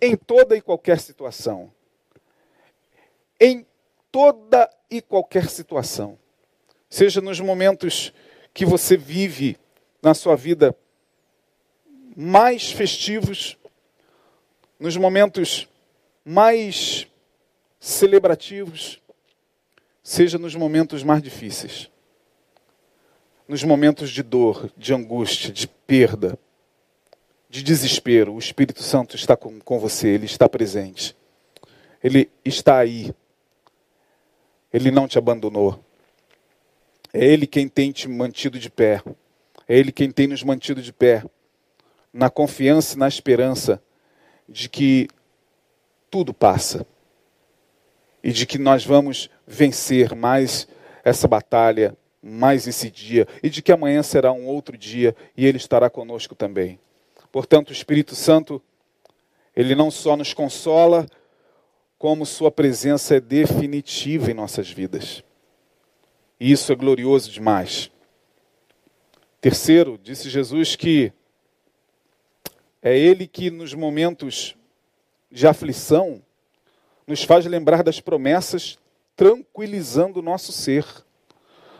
Em 0.03 0.17
toda 0.17 0.57
e 0.57 0.61
qualquer 0.61 0.99
situação. 0.99 1.71
Em 3.41 3.65
toda 4.11 4.69
e 4.91 5.01
qualquer 5.01 5.49
situação. 5.49 6.19
seja 6.91 7.21
nos 7.21 7.39
momentos 7.39 8.13
que 8.53 8.65
você 8.65 8.97
vive 8.97 9.57
na 10.03 10.15
sua 10.15 10.35
vida 10.35 10.75
mais 12.17 12.73
festivos, 12.73 13.57
nos 14.81 14.97
momentos 14.97 15.69
mais 16.25 17.07
celebrativos, 17.79 19.01
seja 20.03 20.39
nos 20.39 20.55
momentos 20.55 21.03
mais 21.03 21.23
difíceis, 21.23 21.91
nos 23.47 23.63
momentos 23.63 24.11
de 24.11 24.23
dor, 24.23 24.71
de 24.77 24.93
angústia, 24.93 25.53
de 25.53 25.67
perda, 25.67 26.39
de 27.49 27.63
desespero, 27.63 28.35
o 28.35 28.39
Espírito 28.39 28.83
Santo 28.83 29.17
está 29.17 29.37
com, 29.37 29.59
com 29.61 29.79
você, 29.79 30.09
ele 30.09 30.27
está 30.27 30.49
presente. 30.49 31.17
Ele 32.03 32.31
está 32.45 32.79
aí. 32.79 33.13
Ele 34.73 34.91
não 34.91 35.09
te 35.09 35.19
abandonou. 35.19 35.83
É 37.13 37.25
Ele 37.25 37.47
quem 37.47 37.69
tem 37.69 37.91
te 37.91 38.09
mantido 38.09 38.59
de 38.59 38.71
pé. 38.71 39.03
É 39.67 39.77
Ele 39.77 39.91
quem 39.91 40.11
tem 40.11 40.27
nos 40.27 40.43
mantido 40.43 40.81
de 40.81 40.93
pé. 40.93 41.25
Na 42.13 42.31
confiança 42.31 42.95
e 42.95 42.99
na 42.99 43.09
esperança 43.09 43.83
de 44.49 44.69
que 44.69 45.09
tudo 46.11 46.33
passa. 46.33 46.87
E 48.23 48.33
de 48.33 48.47
que 48.47 48.59
nós 48.59 48.85
vamos 48.85 49.31
vencer 49.47 50.15
mais 50.15 50.67
essa 51.05 51.29
batalha, 51.29 51.97
mais 52.23 52.67
esse 52.67 52.91
dia. 52.91 53.27
E 53.43 53.49
de 53.49 53.63
que 53.63 53.73
amanhã 53.73 54.03
será 54.03 54.33
um 54.33 54.47
outro 54.47 54.77
dia 54.77 55.15
e 55.37 55.47
Ele 55.47 55.59
estará 55.59 55.89
conosco 55.89 56.35
também. 56.35 56.79
Portanto, 57.31 57.69
o 57.71 57.73
Espírito 57.73 58.15
Santo, 58.15 58.63
ele 59.55 59.75
não 59.75 59.91
só 59.91 60.17
nos 60.17 60.33
consola, 60.33 61.07
como 61.99 62.25
sua 62.25 62.51
presença 62.51 63.17
é 63.17 63.21
definitiva 63.21 64.31
em 64.31 64.35
nossas 64.35 64.71
vidas. 64.71 65.23
E 66.41 66.53
isso 66.53 66.73
é 66.73 66.77
glorioso 66.77 67.31
demais. 67.31 67.91
Terceiro, 69.41 69.99
disse 70.03 70.31
Jesus 70.31 70.77
que 70.77 71.13
é 72.81 72.97
Ele 72.97 73.27
que 73.27 73.51
nos 73.51 73.75
momentos 73.75 74.57
de 75.31 75.47
aflição 75.47 76.23
nos 77.09 77.25
faz 77.25 77.47
lembrar 77.47 77.83
das 77.83 78.01
promessas, 78.01 78.79
tranquilizando 79.17 80.21
o 80.21 80.23
nosso 80.23 80.53
ser. 80.53 80.85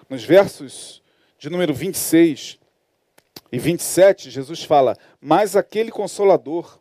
Nos 0.09 0.25
versos 0.25 1.03
de 1.39 1.51
número 1.51 1.75
26 1.75 2.59
e 3.53 3.59
27, 3.59 4.31
Jesus 4.31 4.65
fala: 4.65 4.97
Mas 5.21 5.55
aquele 5.55 5.91
consolador, 5.91 6.81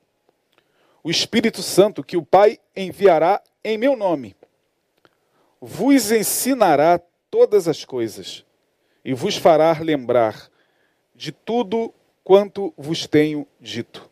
o 1.04 1.12
Espírito 1.12 1.62
Santo, 1.62 2.01
que 2.01 2.16
o 2.16 2.25
Pai 2.25 2.58
enviará 2.74 3.44
em 3.62 3.77
meu 3.77 3.98
nome, 3.98 4.34
vos 5.60 6.10
ensinará 6.10 7.01
todas 7.30 7.68
as 7.68 7.84
coisas 7.84 8.46
e 9.04 9.13
vos 9.13 9.36
fará 9.36 9.77
lembrar 9.82 10.50
de 11.13 11.34
tudo 11.34 11.94
quanto 12.24 12.74
vos 12.77 13.06
tenho 13.08 13.46
dito. 13.60 14.10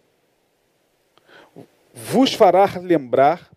Vos 1.94 2.34
fará 2.34 2.66
lembrar 2.82 3.55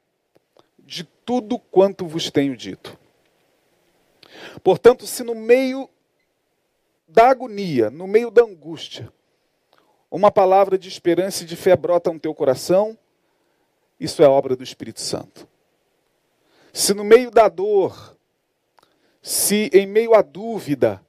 tudo 1.28 1.58
quanto 1.58 2.06
vos 2.06 2.30
tenho 2.30 2.56
dito. 2.56 2.98
Portanto, 4.64 5.06
se 5.06 5.22
no 5.22 5.34
meio 5.34 5.86
da 7.06 7.28
agonia, 7.28 7.90
no 7.90 8.06
meio 8.06 8.30
da 8.30 8.42
angústia, 8.44 9.12
uma 10.10 10.30
palavra 10.30 10.78
de 10.78 10.88
esperança 10.88 11.42
e 11.42 11.46
de 11.46 11.54
fé 11.54 11.76
brota 11.76 12.10
no 12.10 12.18
teu 12.18 12.34
coração, 12.34 12.96
isso 14.00 14.22
é 14.22 14.26
obra 14.26 14.56
do 14.56 14.64
Espírito 14.64 15.02
Santo. 15.02 15.46
Se 16.72 16.94
no 16.94 17.04
meio 17.04 17.30
da 17.30 17.46
dor, 17.46 18.16
se 19.20 19.68
em 19.74 19.86
meio 19.86 20.14
à 20.14 20.22
dúvida, 20.22 21.04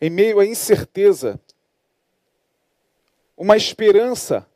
em 0.00 0.08
meio 0.08 0.40
à 0.40 0.46
incerteza, 0.46 1.38
uma 3.36 3.54
esperança 3.54 4.48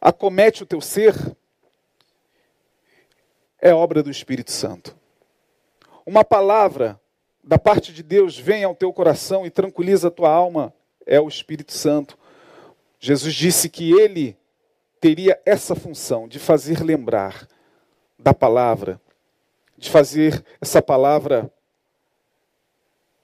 acomete 0.00 0.62
o 0.62 0.66
teu 0.66 0.80
ser, 0.80 1.14
é 3.60 3.74
obra 3.74 4.02
do 4.02 4.10
Espírito 4.10 4.50
Santo. 4.50 4.96
Uma 6.06 6.24
palavra 6.24 7.00
da 7.42 7.58
parte 7.58 7.92
de 7.92 8.02
Deus 8.02 8.38
vem 8.38 8.64
ao 8.64 8.74
teu 8.74 8.92
coração 8.92 9.44
e 9.44 9.50
tranquiliza 9.50 10.08
a 10.08 10.10
tua 10.10 10.30
alma, 10.30 10.72
é 11.06 11.20
o 11.20 11.28
Espírito 11.28 11.72
Santo. 11.72 12.18
Jesus 12.98 13.34
disse 13.34 13.68
que 13.68 13.92
ele 13.92 14.36
teria 15.00 15.40
essa 15.44 15.74
função 15.74 16.28
de 16.28 16.38
fazer 16.38 16.82
lembrar 16.82 17.48
da 18.18 18.34
palavra, 18.34 19.00
de 19.76 19.88
fazer 19.88 20.44
essa 20.60 20.82
palavra 20.82 21.50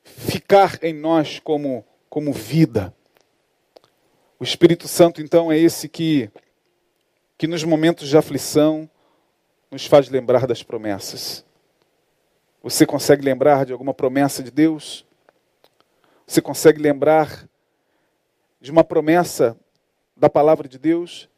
ficar 0.02 0.78
em 0.82 0.94
nós 0.94 1.38
como, 1.38 1.84
como 2.08 2.32
vida. 2.32 2.94
O 4.38 4.44
Espírito 4.44 4.86
Santo, 4.88 5.20
então, 5.20 5.50
é 5.50 5.58
esse 5.58 5.88
que, 5.88 6.30
que 7.36 7.46
nos 7.46 7.64
momentos 7.64 8.08
de 8.08 8.16
aflição 8.16 8.88
nos 9.76 9.84
faz 9.84 10.08
lembrar 10.08 10.46
das 10.46 10.62
promessas. 10.62 11.44
Você 12.62 12.86
consegue 12.86 13.22
lembrar 13.22 13.66
de 13.66 13.72
alguma 13.74 13.92
promessa 13.92 14.42
de 14.42 14.50
Deus? 14.50 15.04
Você 16.26 16.40
consegue 16.40 16.80
lembrar 16.80 17.46
de 18.58 18.70
uma 18.70 18.82
promessa 18.82 19.54
da 20.16 20.30
palavra 20.30 20.66
de 20.66 20.78
Deus? 20.78 21.28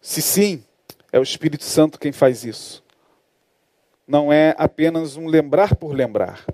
Se 0.00 0.20
sim, 0.20 0.64
é 1.12 1.20
o 1.20 1.22
Espírito 1.22 1.62
Santo 1.62 2.00
quem 2.00 2.10
faz 2.10 2.42
isso. 2.42 2.82
Não 4.08 4.32
é 4.32 4.56
apenas 4.58 5.16
um 5.16 5.28
lembrar 5.28 5.76
por 5.76 5.94
lembrar. 5.94 6.44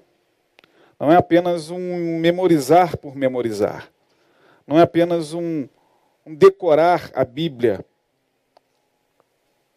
Não 1.01 1.11
é 1.11 1.17
apenas 1.17 1.71
um 1.71 2.19
memorizar 2.19 2.99
por 2.99 3.17
memorizar. 3.17 3.91
Não 4.67 4.79
é 4.79 4.83
apenas 4.83 5.33
um, 5.33 5.67
um 6.27 6.35
decorar 6.35 7.11
a 7.15 7.25
Bíblia 7.25 7.83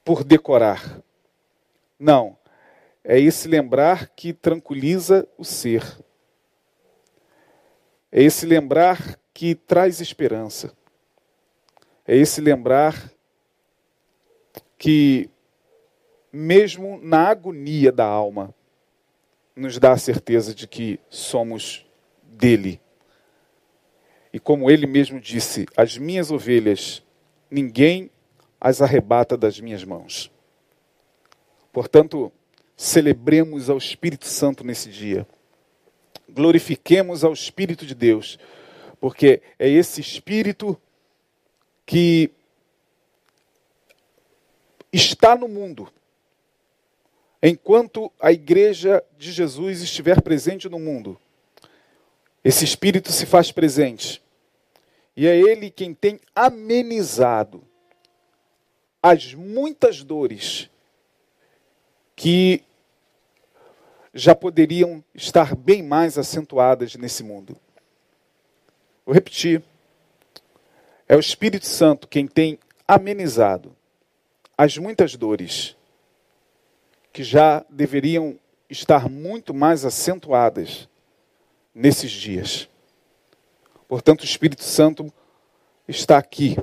por 0.04 0.26
decorar. 0.26 1.02
Não. 2.02 2.36
É 3.04 3.20
esse 3.20 3.48
lembrar 3.48 4.10
que 4.16 4.34
tranquiliza 4.34 5.28
o 5.38 5.46
ser. 5.46 5.84
É 8.12 8.24
esse 8.24 8.44
lembrar 8.44 9.20
que 9.32 9.54
traz 9.54 10.02
esperança. 10.02 10.76
É 12.08 12.18
esse 12.18 12.42
lembrar 12.42 13.14
que, 14.80 15.30
mesmo 16.34 17.00
na 17.04 17.28
agonia 17.28 17.92
da 17.92 18.06
alma, 18.06 18.52
nos 19.56 19.78
dá 19.78 19.92
a 19.92 19.98
certeza 19.98 20.56
de 20.56 20.68
que 20.68 21.00
somos 21.08 21.86
dele. 22.24 22.82
E 24.34 24.40
como 24.40 24.72
ele 24.72 24.88
mesmo 24.88 25.20
disse: 25.20 25.68
As 25.78 26.00
minhas 26.00 26.32
ovelhas, 26.32 27.04
ninguém 27.50 28.10
as 28.60 28.82
arrebata 28.82 29.38
das 29.38 29.60
minhas 29.60 29.84
mãos. 29.84 30.32
Portanto, 31.72 32.32
celebremos 32.76 33.70
ao 33.70 33.78
Espírito 33.78 34.26
Santo 34.26 34.64
nesse 34.64 34.90
dia. 34.90 35.28
Glorifiquemos 36.30 37.24
ao 37.24 37.34
Espírito 37.34 37.86
de 37.86 37.94
Deus, 37.94 38.40
porque 39.00 39.42
é 39.58 39.70
esse 39.70 40.02
Espírito 40.02 40.80
que 41.86 42.32
está 44.92 45.36
no 45.36 45.48
mundo. 45.48 45.92
Enquanto 47.42 48.12
a 48.20 48.32
igreja 48.32 49.04
de 49.18 49.32
Jesus 49.32 49.82
estiver 49.82 50.22
presente 50.22 50.70
no 50.70 50.80
mundo, 50.80 51.20
esse 52.44 52.66
Espírito 52.66 53.12
se 53.12 53.26
faz 53.26 53.52
presente. 53.52 54.22
E 55.16 55.28
é 55.28 55.36
Ele 55.36 55.70
quem 55.70 55.94
tem 55.94 56.20
amenizado 56.36 57.64
as 59.02 59.34
muitas 59.34 60.04
dores 60.04 60.70
que 62.22 62.64
já 64.14 64.36
poderiam 64.36 65.04
estar 65.16 65.56
bem 65.56 65.82
mais 65.82 66.20
acentuadas 66.20 66.96
nesse 66.96 67.24
mundo. 67.24 67.58
Vou 69.04 69.12
repetir. 69.12 69.64
É 71.10 71.16
o 71.16 71.20
Espírito 71.20 71.66
Santo 71.66 72.08
quem 72.08 72.28
tem 72.28 72.60
amenizado 72.88 73.76
as 74.56 74.78
muitas 74.78 75.16
dores 75.16 75.76
que 77.12 77.24
já 77.24 77.66
deveriam 77.68 78.38
estar 78.70 79.10
muito 79.10 79.52
mais 79.52 79.84
acentuadas 79.84 80.88
nesses 81.74 82.12
dias. 82.12 82.70
Portanto, 83.88 84.22
o 84.22 84.26
Espírito 84.26 84.64
Santo 84.64 85.12
está 85.88 86.20
aqui, 86.20 86.56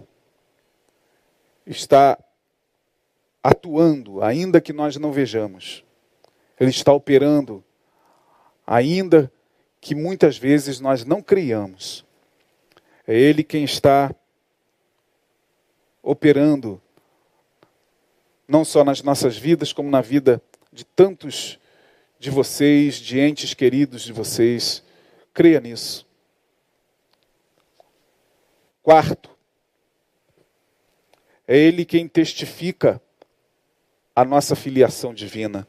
está 1.67 2.17
atuando, 3.43 4.23
ainda 4.23 4.61
que 4.61 4.73
nós 4.73 4.97
não 4.97 5.13
vejamos. 5.13 5.85
Ele 6.59 6.71
está 6.71 6.93
operando, 6.93 7.65
ainda 8.67 9.33
que 9.81 9.95
muitas 9.95 10.37
vezes 10.37 10.81
nós 10.81 11.05
não 11.05 11.23
criamos. 11.23 12.05
É 13.07 13.15
Ele 13.15 13.43
quem 13.43 13.65
está 13.65 14.15
operando, 16.03 16.81
não 18.47 18.65
só 18.65 18.83
nas 18.83 19.03
nossas 19.03 19.37
vidas, 19.37 19.73
como 19.73 19.91
na 19.91 20.01
vida 20.01 20.43
de 20.73 20.85
tantos, 20.85 21.59
de 22.19 22.31
vocês, 22.31 22.97
de 22.97 23.21
entes 23.21 23.55
queridos 23.55 24.03
de 24.03 24.13
vocês. 24.13 24.83
Creia 25.33 25.61
nisso. 25.61 26.07
Quarto, 28.83 29.31
é 31.47 31.57
Ele 31.57 31.85
quem 31.85 32.09
testifica 32.09 33.01
a 34.19 34.25
nossa 34.25 34.57
filiação 34.57 35.15
divina. 35.15 35.65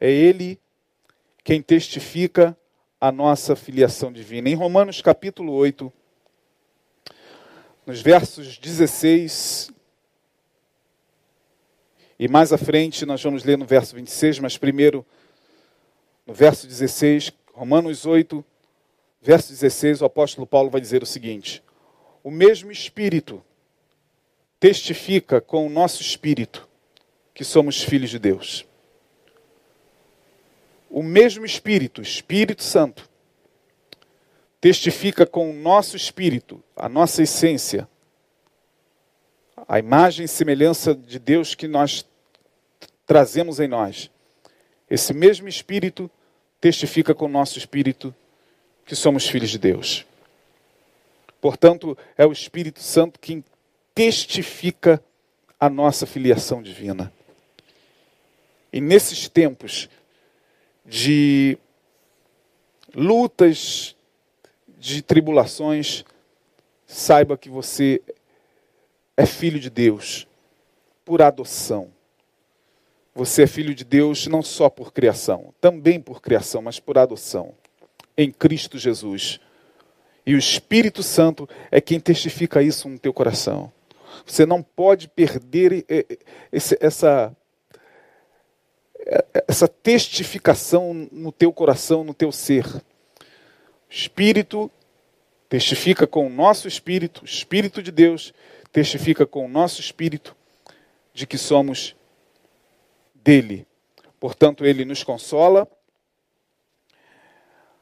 É 0.00 0.10
Ele 0.10 0.58
quem 1.44 1.60
testifica 1.60 2.56
a 2.98 3.12
nossa 3.12 3.54
filiação 3.54 4.10
divina. 4.10 4.48
Em 4.48 4.54
Romanos 4.54 5.02
capítulo 5.02 5.52
8, 5.52 5.92
nos 7.84 8.00
versos 8.00 8.56
16 8.56 9.70
e 12.18 12.26
mais 12.28 12.50
à 12.50 12.56
frente 12.56 13.04
nós 13.04 13.22
vamos 13.22 13.44
ler 13.44 13.58
no 13.58 13.66
verso 13.66 13.94
26, 13.94 14.38
mas 14.38 14.56
primeiro 14.56 15.04
no 16.26 16.32
verso 16.32 16.66
16, 16.66 17.30
Romanos 17.52 18.06
8, 18.06 18.42
verso 19.20 19.50
16, 19.50 20.00
o 20.00 20.06
apóstolo 20.06 20.46
Paulo 20.46 20.70
vai 20.70 20.80
dizer 20.80 21.02
o 21.02 21.06
seguinte: 21.06 21.62
O 22.24 22.30
mesmo 22.30 22.72
Espírito 22.72 23.44
testifica 24.58 25.42
com 25.42 25.66
o 25.66 25.68
nosso 25.68 26.00
espírito 26.00 26.65
que 27.36 27.44
somos 27.44 27.82
filhos 27.82 28.08
de 28.08 28.18
Deus. 28.18 28.66
O 30.88 31.02
mesmo 31.02 31.44
Espírito, 31.44 32.00
Espírito 32.00 32.62
Santo, 32.62 33.06
testifica 34.58 35.26
com 35.26 35.50
o 35.50 35.52
nosso 35.52 35.98
espírito, 35.98 36.64
a 36.74 36.88
nossa 36.88 37.22
essência, 37.22 37.86
a 39.68 39.78
imagem 39.78 40.24
e 40.24 40.28
semelhança 40.28 40.94
de 40.94 41.18
Deus 41.18 41.54
que 41.54 41.68
nós 41.68 42.06
trazemos 43.04 43.60
em 43.60 43.68
nós. 43.68 44.10
Esse 44.88 45.12
mesmo 45.12 45.46
Espírito 45.46 46.10
testifica 46.58 47.14
com 47.14 47.26
o 47.26 47.28
nosso 47.28 47.58
espírito 47.58 48.14
que 48.86 48.96
somos 48.96 49.28
filhos 49.28 49.50
de 49.50 49.58
Deus. 49.58 50.06
Portanto, 51.38 51.98
é 52.16 52.24
o 52.24 52.32
Espírito 52.32 52.80
Santo 52.80 53.20
quem 53.20 53.44
testifica 53.94 55.02
a 55.60 55.68
nossa 55.68 56.06
filiação 56.06 56.62
divina. 56.62 57.12
E 58.72 58.80
nesses 58.80 59.28
tempos 59.28 59.88
de 60.84 61.58
lutas, 62.94 63.96
de 64.78 65.02
tribulações, 65.02 66.04
saiba 66.86 67.36
que 67.36 67.48
você 67.48 68.00
é 69.16 69.26
filho 69.26 69.58
de 69.58 69.70
Deus 69.70 70.26
por 71.04 71.22
adoção. 71.22 71.90
Você 73.14 73.44
é 73.44 73.46
filho 73.46 73.74
de 73.74 73.84
Deus 73.84 74.26
não 74.26 74.42
só 74.42 74.68
por 74.68 74.92
criação, 74.92 75.54
também 75.60 76.00
por 76.00 76.20
criação, 76.20 76.60
mas 76.60 76.78
por 76.78 76.98
adoção, 76.98 77.54
em 78.16 78.30
Cristo 78.30 78.78
Jesus. 78.78 79.40
E 80.26 80.34
o 80.34 80.38
Espírito 80.38 81.02
Santo 81.02 81.48
é 81.70 81.80
quem 81.80 81.98
testifica 81.98 82.62
isso 82.62 82.88
no 82.88 82.98
teu 82.98 83.14
coração. 83.14 83.72
Você 84.24 84.44
não 84.44 84.62
pode 84.62 85.08
perder 85.08 85.84
esse, 86.52 86.76
essa, 86.80 87.34
essa 89.46 89.68
testificação 89.68 90.92
no 91.12 91.30
teu 91.30 91.52
coração, 91.52 92.02
no 92.02 92.12
teu 92.12 92.32
ser. 92.32 92.66
O 92.66 92.82
Espírito 93.88 94.70
testifica 95.48 96.06
com 96.06 96.26
o 96.26 96.30
nosso 96.30 96.66
espírito, 96.66 97.22
o 97.22 97.24
Espírito 97.24 97.82
de 97.82 97.92
Deus 97.92 98.34
testifica 98.72 99.24
com 99.24 99.44
o 99.44 99.48
nosso 99.48 99.80
espírito 99.80 100.36
de 101.14 101.26
que 101.26 101.38
somos 101.38 101.94
dele. 103.14 103.66
Portanto, 104.18 104.66
ele 104.66 104.84
nos 104.84 105.04
consola. 105.04 105.68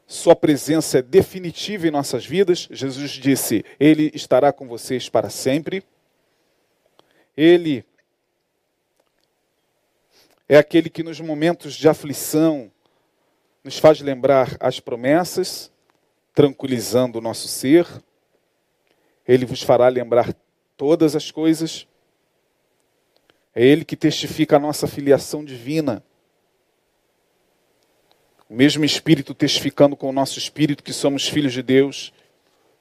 Sua 0.06 0.36
presença 0.36 0.98
é 0.98 1.02
definitiva 1.02 1.88
em 1.88 1.90
nossas 1.90 2.26
vidas. 2.26 2.68
Jesus 2.70 3.12
disse: 3.12 3.64
Ele 3.80 4.10
estará 4.14 4.52
com 4.52 4.68
vocês 4.68 5.08
para 5.08 5.30
sempre. 5.30 5.82
Ele 7.36 7.84
é 10.48 10.56
aquele 10.56 10.90
que 10.90 11.02
nos 11.02 11.20
momentos 11.20 11.74
de 11.74 11.88
aflição 11.88 12.70
nos 13.62 13.78
faz 13.78 14.00
lembrar 14.00 14.56
as 14.60 14.78
promessas, 14.78 15.72
tranquilizando 16.34 17.18
o 17.18 17.22
nosso 17.22 17.48
ser. 17.48 17.86
Ele 19.26 19.46
vos 19.46 19.62
fará 19.62 19.88
lembrar 19.88 20.34
todas 20.76 21.16
as 21.16 21.30
coisas. 21.30 21.86
É 23.54 23.64
Ele 23.64 23.84
que 23.84 23.96
testifica 23.96 24.56
a 24.56 24.60
nossa 24.60 24.86
filiação 24.86 25.42
divina. 25.42 26.04
O 28.50 28.54
mesmo 28.54 28.84
Espírito 28.84 29.32
testificando 29.32 29.96
com 29.96 30.10
o 30.10 30.12
nosso 30.12 30.38
espírito 30.38 30.84
que 30.84 30.92
somos 30.92 31.26
filhos 31.26 31.54
de 31.54 31.62
Deus. 31.62 32.12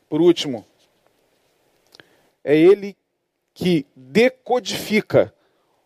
Por 0.10 0.20
último, 0.20 0.66
é 2.44 2.58
Ele 2.58 2.98
que 3.54 3.86
decodifica 3.96 5.34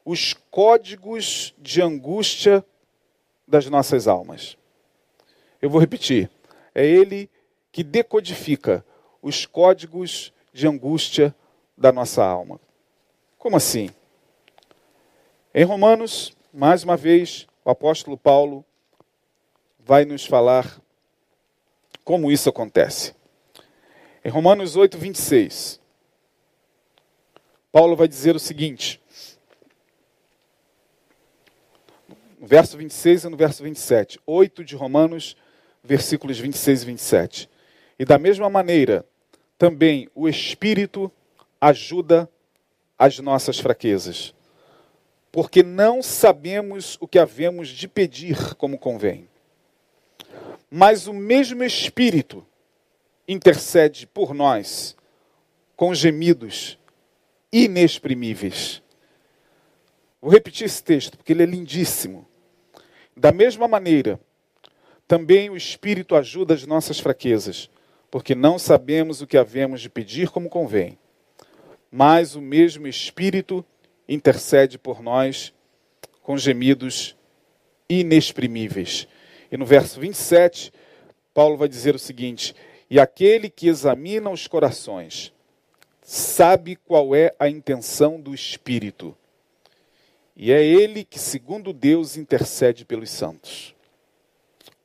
os 0.09 0.31
códigos 0.49 1.53
de 1.57 1.81
angústia 1.81 2.65
das 3.45 3.69
nossas 3.69 4.07
almas. 4.07 4.57
Eu 5.61 5.69
vou 5.69 5.81
repetir. 5.81 6.31
É 6.73 6.85
Ele 6.85 7.29
que 7.73 7.83
decodifica 7.83 8.85
os 9.21 9.45
códigos 9.45 10.31
de 10.53 10.65
angústia 10.65 11.35
da 11.77 11.91
nossa 11.91 12.23
alma. 12.23 12.57
Como 13.37 13.57
assim? 13.57 13.89
Em 15.53 15.65
Romanos, 15.65 16.33
mais 16.53 16.85
uma 16.85 16.95
vez, 16.95 17.45
o 17.65 17.69
apóstolo 17.69 18.17
Paulo 18.17 18.63
vai 19.77 20.05
nos 20.05 20.25
falar 20.25 20.81
como 22.05 22.31
isso 22.31 22.47
acontece. 22.47 23.13
Em 24.23 24.29
Romanos 24.29 24.77
8, 24.77 24.97
26, 24.97 25.81
Paulo 27.73 27.93
vai 27.97 28.07
dizer 28.07 28.37
o 28.37 28.39
seguinte, 28.39 29.01
verso 32.39 32.77
26 32.77 33.23
e 33.23 33.29
no 33.29 33.37
verso 33.37 33.63
27, 33.63 34.19
8 34.25 34.63
de 34.63 34.75
Romanos, 34.75 35.35
versículos 35.83 36.39
26 36.39 36.83
e 36.83 36.85
27. 36.85 37.49
E 37.99 38.05
da 38.05 38.17
mesma 38.17 38.49
maneira, 38.49 39.05
também 39.57 40.09
o 40.13 40.29
Espírito 40.29 41.11
ajuda 41.59 42.29
as 42.97 43.19
nossas 43.19 43.59
fraquezas, 43.59 44.33
porque 45.31 45.63
não 45.63 46.01
sabemos 46.01 46.97
o 46.99 47.07
que 47.07 47.19
havemos 47.19 47.69
de 47.69 47.87
pedir 47.87 48.55
como 48.55 48.77
convém. 48.77 49.27
Mas 50.69 51.07
o 51.07 51.13
mesmo 51.13 51.63
Espírito 51.63 52.45
intercede 53.27 54.05
por 54.07 54.33
nós 54.33 54.95
com 55.75 55.93
gemidos 55.93 56.77
inexprimíveis. 57.51 58.81
Vou 60.21 60.31
repetir 60.31 60.65
esse 60.65 60.83
texto, 60.83 61.17
porque 61.17 61.33
ele 61.33 61.43
é 61.43 61.45
lindíssimo. 61.45 62.27
Da 63.15 63.31
mesma 63.31 63.67
maneira, 63.67 64.19
também 65.07 65.49
o 65.49 65.57
Espírito 65.57 66.15
ajuda 66.15 66.53
as 66.53 66.65
nossas 66.65 66.99
fraquezas, 66.99 67.69
porque 68.09 68.35
não 68.35 68.57
sabemos 68.57 69.21
o 69.21 69.27
que 69.27 69.37
havemos 69.37 69.81
de 69.81 69.89
pedir 69.89 70.29
como 70.29 70.49
convém 70.49 70.97
mas 71.91 72.35
o 72.35 72.41
mesmo 72.41 72.87
Espírito 72.87 73.65
intercede 74.07 74.77
por 74.77 75.01
nós 75.01 75.53
com 76.21 76.37
gemidos 76.37 77.15
inexprimíveis. 77.89 79.07
E 79.51 79.57
no 79.57 79.65
verso 79.65 79.99
27, 79.99 80.71
Paulo 81.33 81.57
vai 81.57 81.67
dizer 81.67 81.95
o 81.95 81.99
seguinte: 81.99 82.53
E 82.89 82.99
aquele 82.99 83.49
que 83.49 83.67
examina 83.67 84.29
os 84.29 84.47
corações 84.47 85.33
sabe 86.01 86.75
qual 86.75 87.15
é 87.15 87.33
a 87.39 87.49
intenção 87.49 88.19
do 88.19 88.33
Espírito. 88.33 89.15
E 90.39 90.51
é 90.51 90.63
ele 90.63 91.03
que, 91.03 91.17
segundo 91.17 91.73
Deus, 91.73 92.15
intercede 92.15 92.85
pelos 92.85 93.09
santos. 93.09 93.73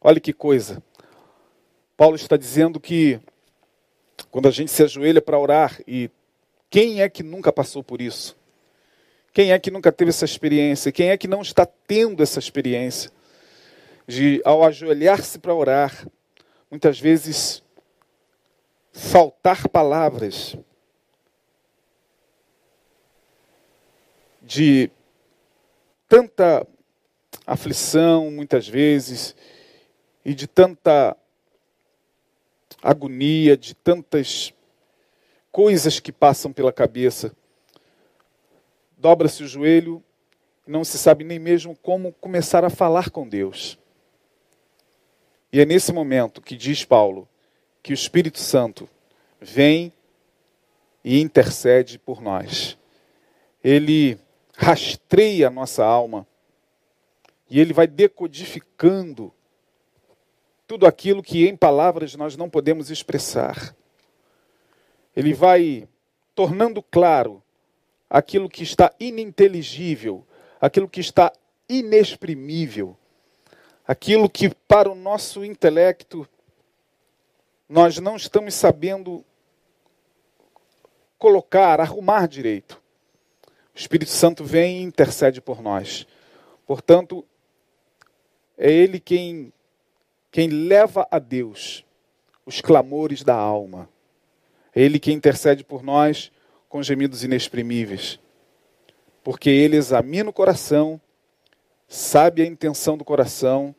Olha 0.00 0.18
que 0.18 0.32
coisa. 0.32 0.82
Paulo 1.94 2.16
está 2.16 2.38
dizendo 2.38 2.80
que 2.80 3.20
quando 4.30 4.48
a 4.48 4.50
gente 4.50 4.70
se 4.70 4.82
ajoelha 4.82 5.20
para 5.20 5.38
orar 5.38 5.78
e 5.86 6.10
quem 6.70 7.02
é 7.02 7.08
que 7.10 7.22
nunca 7.22 7.52
passou 7.52 7.84
por 7.84 8.00
isso? 8.00 8.34
Quem 9.30 9.52
é 9.52 9.58
que 9.58 9.70
nunca 9.70 9.92
teve 9.92 10.08
essa 10.08 10.24
experiência? 10.24 10.90
Quem 10.90 11.10
é 11.10 11.18
que 11.18 11.28
não 11.28 11.42
está 11.42 11.66
tendo 11.66 12.22
essa 12.22 12.38
experiência? 12.38 13.10
De, 14.06 14.40
ao 14.46 14.64
ajoelhar-se 14.64 15.38
para 15.38 15.54
orar, 15.54 16.08
muitas 16.70 16.98
vezes 16.98 17.62
faltar 18.90 19.68
palavras, 19.68 20.56
de 24.40 24.90
tanta 26.12 26.68
aflição, 27.46 28.31
muitas 28.31 28.68
vezes, 28.68 29.35
e 30.22 30.35
de 30.35 30.46
tanta 30.46 31.16
agonia, 32.83 33.57
de 33.57 33.75
tantas 33.75 34.53
coisas 35.51 36.01
que 36.01 36.12
passam 36.12 36.53
pela 36.53 36.70
cabeça. 36.70 37.35
Dobra-se 38.98 39.42
o 39.42 39.48
joelho 39.48 40.05
não 40.66 40.85
se 40.85 40.98
sabe 40.98 41.25
nem 41.25 41.38
mesmo 41.38 41.75
como 41.79 42.12
começar 42.12 42.62
a 42.62 42.68
falar 42.68 43.09
com 43.09 43.27
Deus. 43.27 43.79
E 45.51 45.61
é 45.61 45.64
nesse 45.64 45.94
momento 45.94 46.42
que 46.42 46.59
diz 46.59 46.85
Paulo 46.85 47.27
que 47.83 47.90
o 47.90 47.94
Espírito 47.94 48.38
Santo 48.38 48.87
vem 49.40 49.90
e 51.03 51.22
intercede 51.22 51.98
por 51.98 52.20
nós. 52.20 52.77
Ele 53.64 54.18
rastreia 54.62 55.48
a 55.48 55.51
nossa 55.51 55.85
alma 55.85 56.27
e 57.51 57.61
ele 57.61 57.72
vai 57.72 57.87
decodificando 57.87 59.33
tudo 60.66 60.87
aquilo 60.87 61.22
que 61.22 61.46
em 61.46 61.57
palavras 61.57 62.14
nós 62.14 62.37
não 62.37 62.48
podemos 62.48 62.90
expressar. 62.90 63.77
Ele 65.14 65.35
vai 65.35 65.88
tornando 66.35 66.83
claro 66.83 67.42
aquilo 68.09 68.48
que 68.48 68.62
está 68.62 68.90
ininteligível, 68.98 70.25
aquilo 70.61 70.88
que 70.88 71.01
está 71.01 71.33
inexprimível, 71.68 72.96
aquilo 73.87 74.31
que 74.31 74.48
para 74.48 74.90
o 74.90 74.94
nosso 74.94 75.44
intelecto 75.44 76.27
nós 77.68 77.98
não 77.98 78.16
estamos 78.16 78.55
sabendo 78.55 79.25
colocar, 81.18 81.81
arrumar 81.81 82.27
direito. 82.27 82.82
O 83.74 83.78
Espírito 83.78 84.11
Santo 84.11 84.44
vem 84.44 84.80
e 84.80 84.82
intercede 84.82 85.40
por 85.40 85.62
nós. 85.62 86.06
Portanto, 86.66 87.24
é 88.56 88.70
Ele 88.70 89.00
quem, 89.00 89.52
quem 90.30 90.48
leva 90.48 91.06
a 91.11 91.18
Deus 91.18 91.85
os 92.44 92.61
clamores 92.61 93.22
da 93.22 93.35
alma. 93.35 93.88
É 94.74 94.82
Ele 94.82 94.98
quem 94.98 95.14
intercede 95.14 95.64
por 95.64 95.82
nós 95.82 96.30
com 96.68 96.82
gemidos 96.82 97.24
inexprimíveis. 97.24 98.18
Porque 99.24 99.48
Ele 99.48 99.76
examina 99.76 100.30
o 100.30 100.32
coração, 100.32 101.00
sabe 101.88 102.42
a 102.42 102.46
intenção 102.46 102.96
do 102.96 103.04
coração, 103.04 103.74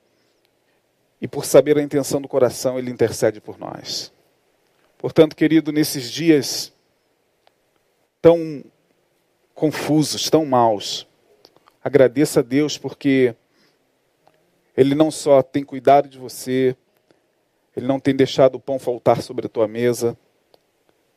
e 1.21 1.27
por 1.27 1.45
saber 1.45 1.77
a 1.77 1.81
intenção 1.81 2.21
do 2.21 2.27
coração, 2.27 2.77
Ele 2.77 2.91
intercede 2.91 3.39
por 3.39 3.57
nós. 3.57 4.11
Portanto, 4.97 5.35
querido, 5.35 5.71
nesses 5.71 6.11
dias 6.11 6.73
tão 8.21 8.63
confusos, 9.53 10.29
tão 10.29 10.45
maus, 10.45 11.07
agradeça 11.83 12.39
a 12.39 12.43
Deus 12.43 12.77
porque 12.77 13.35
Ele 14.75 14.95
não 14.95 15.11
só 15.11 15.41
tem 15.41 15.63
cuidado 15.63 16.07
de 16.07 16.17
você, 16.17 16.75
Ele 17.75 17.85
não 17.85 17.99
tem 17.99 18.15
deixado 18.15 18.55
o 18.55 18.59
pão 18.59 18.79
faltar 18.79 19.21
sobre 19.21 19.45
a 19.45 19.49
tua 19.49 19.67
mesa, 19.67 20.17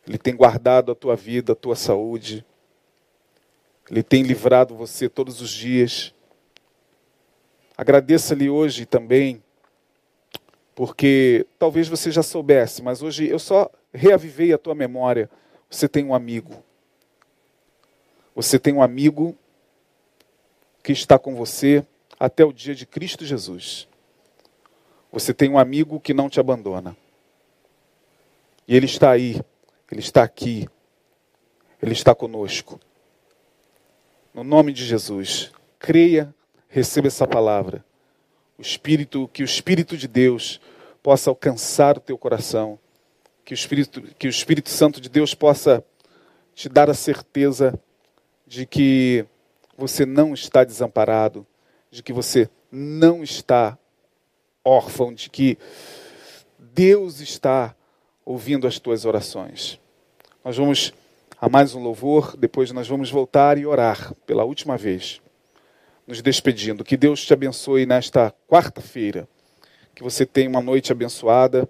Ele 0.07 0.19
tem 0.19 0.37
guardado 0.37 0.93
a 0.93 0.95
tua 0.95 1.17
vida, 1.17 1.53
a 1.53 1.57
tua 1.57 1.77
saúde, 1.77 2.45
Ele 3.91 4.03
tem 4.03 4.23
livrado 4.23 4.75
você 4.75 5.09
todos 5.09 5.41
os 5.41 5.51
dias. 5.51 6.13
Agradeça-lhe 7.77 8.49
hoje 8.49 8.87
também, 8.87 9.43
porque 10.75 11.47
talvez 11.59 11.89
você 11.89 12.11
já 12.11 12.23
soubesse, 12.23 12.83
mas 12.83 13.03
hoje 13.03 13.29
eu 13.29 13.39
só 13.39 13.71
reavivei 13.93 14.53
a 14.53 14.59
tua 14.59 14.75
memória. 14.75 15.31
Você 15.69 15.89
tem 15.89 16.05
um 16.05 16.15
amigo. 16.15 16.66
Você 18.37 18.59
tem 18.59 18.75
um 18.75 18.83
amigo 18.83 19.35
que 20.83 20.93
está 20.93 21.19
com 21.19 21.35
você 21.35 21.83
até 22.21 22.45
o 22.45 22.53
dia 22.53 22.75
de 22.75 22.85
Cristo 22.85 23.25
Jesus. 23.25 23.89
Você 25.11 25.33
tem 25.33 25.49
um 25.49 25.59
amigo 25.59 25.99
que 25.99 26.13
não 26.13 26.29
te 26.29 26.39
abandona. 26.39 26.95
E 28.69 28.77
ele 28.77 28.85
está 28.85 29.11
aí, 29.11 29.41
ele 29.91 30.01
está 30.01 30.23
aqui, 30.23 30.69
ele 31.81 31.95
está 31.95 32.15
conosco. 32.15 32.79
No 34.35 34.45
nome 34.45 34.71
de 34.71 34.85
Jesus, 34.85 35.51
creia, 35.79 36.35
receba 36.69 37.07
essa 37.07 37.27
palavra. 37.27 37.83
O 38.59 38.61
Espírito, 38.61 39.31
que 39.33 39.43
o 39.43 39.47
Espírito 39.47 39.97
de 39.97 40.07
Deus 40.07 40.61
possa 41.03 41.31
alcançar 41.31 41.97
o 41.97 42.03
teu 42.03 42.19
coração, 42.19 42.79
que 43.47 43.55
o 43.55 43.57
Espírito, 43.57 44.03
que 44.19 44.27
o 44.27 44.31
Espírito 44.31 44.69
Santo 44.69 45.01
de 45.01 45.09
Deus 45.09 45.33
possa 45.33 45.83
te 46.55 46.69
dar 46.69 46.91
a 46.91 46.95
certeza 46.95 47.81
de 48.47 48.65
que 48.65 49.27
você 49.77 50.07
não 50.07 50.33
está 50.33 50.65
desamparado, 50.65 51.47
de 51.91 52.03
que 52.03 52.13
você 52.13 52.49
não 52.71 53.23
está 53.23 53.77
órfão, 54.65 55.13
de 55.13 55.29
que 55.29 55.59
Deus 56.59 57.21
está 57.21 57.75
ouvindo 58.25 58.67
as 58.67 58.79
tuas 58.79 59.05
orações. 59.05 59.81
Nós 60.45 60.57
vamos 60.57 60.93
a 61.39 61.49
mais 61.49 61.75
um 61.75 61.83
louvor, 61.83 62.37
depois 62.37 62.73
nós 62.73 62.89
vamos 62.89 63.11
voltar 63.11 63.59
e 63.59 63.67
orar 63.67 64.15
pela 64.27 64.45
última 64.45 64.77
vez, 64.77 65.21
nos 66.07 66.23
despedindo. 66.23 66.85
Que 66.85 66.97
Deus 66.97 67.25
te 67.25 67.33
abençoe 67.33 67.85
nesta 67.85 68.33
quarta-feira, 68.49 69.29
que 69.95 70.03
você 70.03 70.25
tenha 70.25 70.49
uma 70.49 70.63
noite 70.63 70.93
abençoada, 70.93 71.69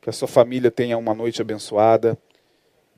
que 0.00 0.08
a 0.08 0.12
sua 0.12 0.28
família 0.28 0.70
tenha 0.70 0.96
uma 0.96 1.14
noite 1.14 1.42
abençoada 1.42 2.16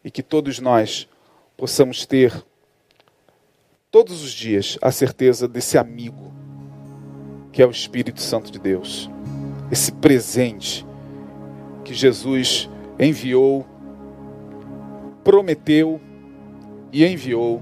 e 0.05 0.11
que 0.11 0.23
todos 0.23 0.59
nós 0.59 1.09
possamos 1.57 2.05
ter 2.07 2.45
todos 3.91 4.23
os 4.23 4.31
dias 4.31 4.79
a 4.81 4.93
certeza 4.93 5.49
desse 5.49 5.77
amigo 5.77 6.31
que 7.53 7.61
é 7.61 7.67
o 7.67 7.71
Espírito 7.71 8.21
Santo 8.21 8.51
de 8.53 8.59
Deus, 8.61 9.11
esse 9.71 9.91
presente 9.93 10.87
que 11.85 11.93
Jesus 11.93 12.71
enviou, 12.99 13.67
prometeu 15.25 16.01
e 16.93 17.05
enviou 17.05 17.61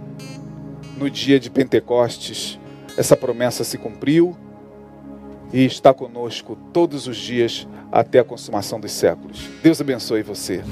no 0.98 1.08
dia 1.08 1.40
de 1.40 1.48
Pentecostes. 1.48 2.58
Essa 2.98 3.16
promessa 3.16 3.64
se 3.64 3.78
cumpriu 3.78 4.36
e 5.52 5.64
está 5.64 5.94
conosco 5.94 6.56
todos 6.72 7.06
os 7.06 7.16
dias 7.16 7.66
até 7.90 8.18
a 8.18 8.24
consumação 8.24 8.78
dos 8.78 8.92
séculos. 8.92 9.48
Deus 9.62 9.80
abençoe 9.80 10.22
você. 10.22 10.62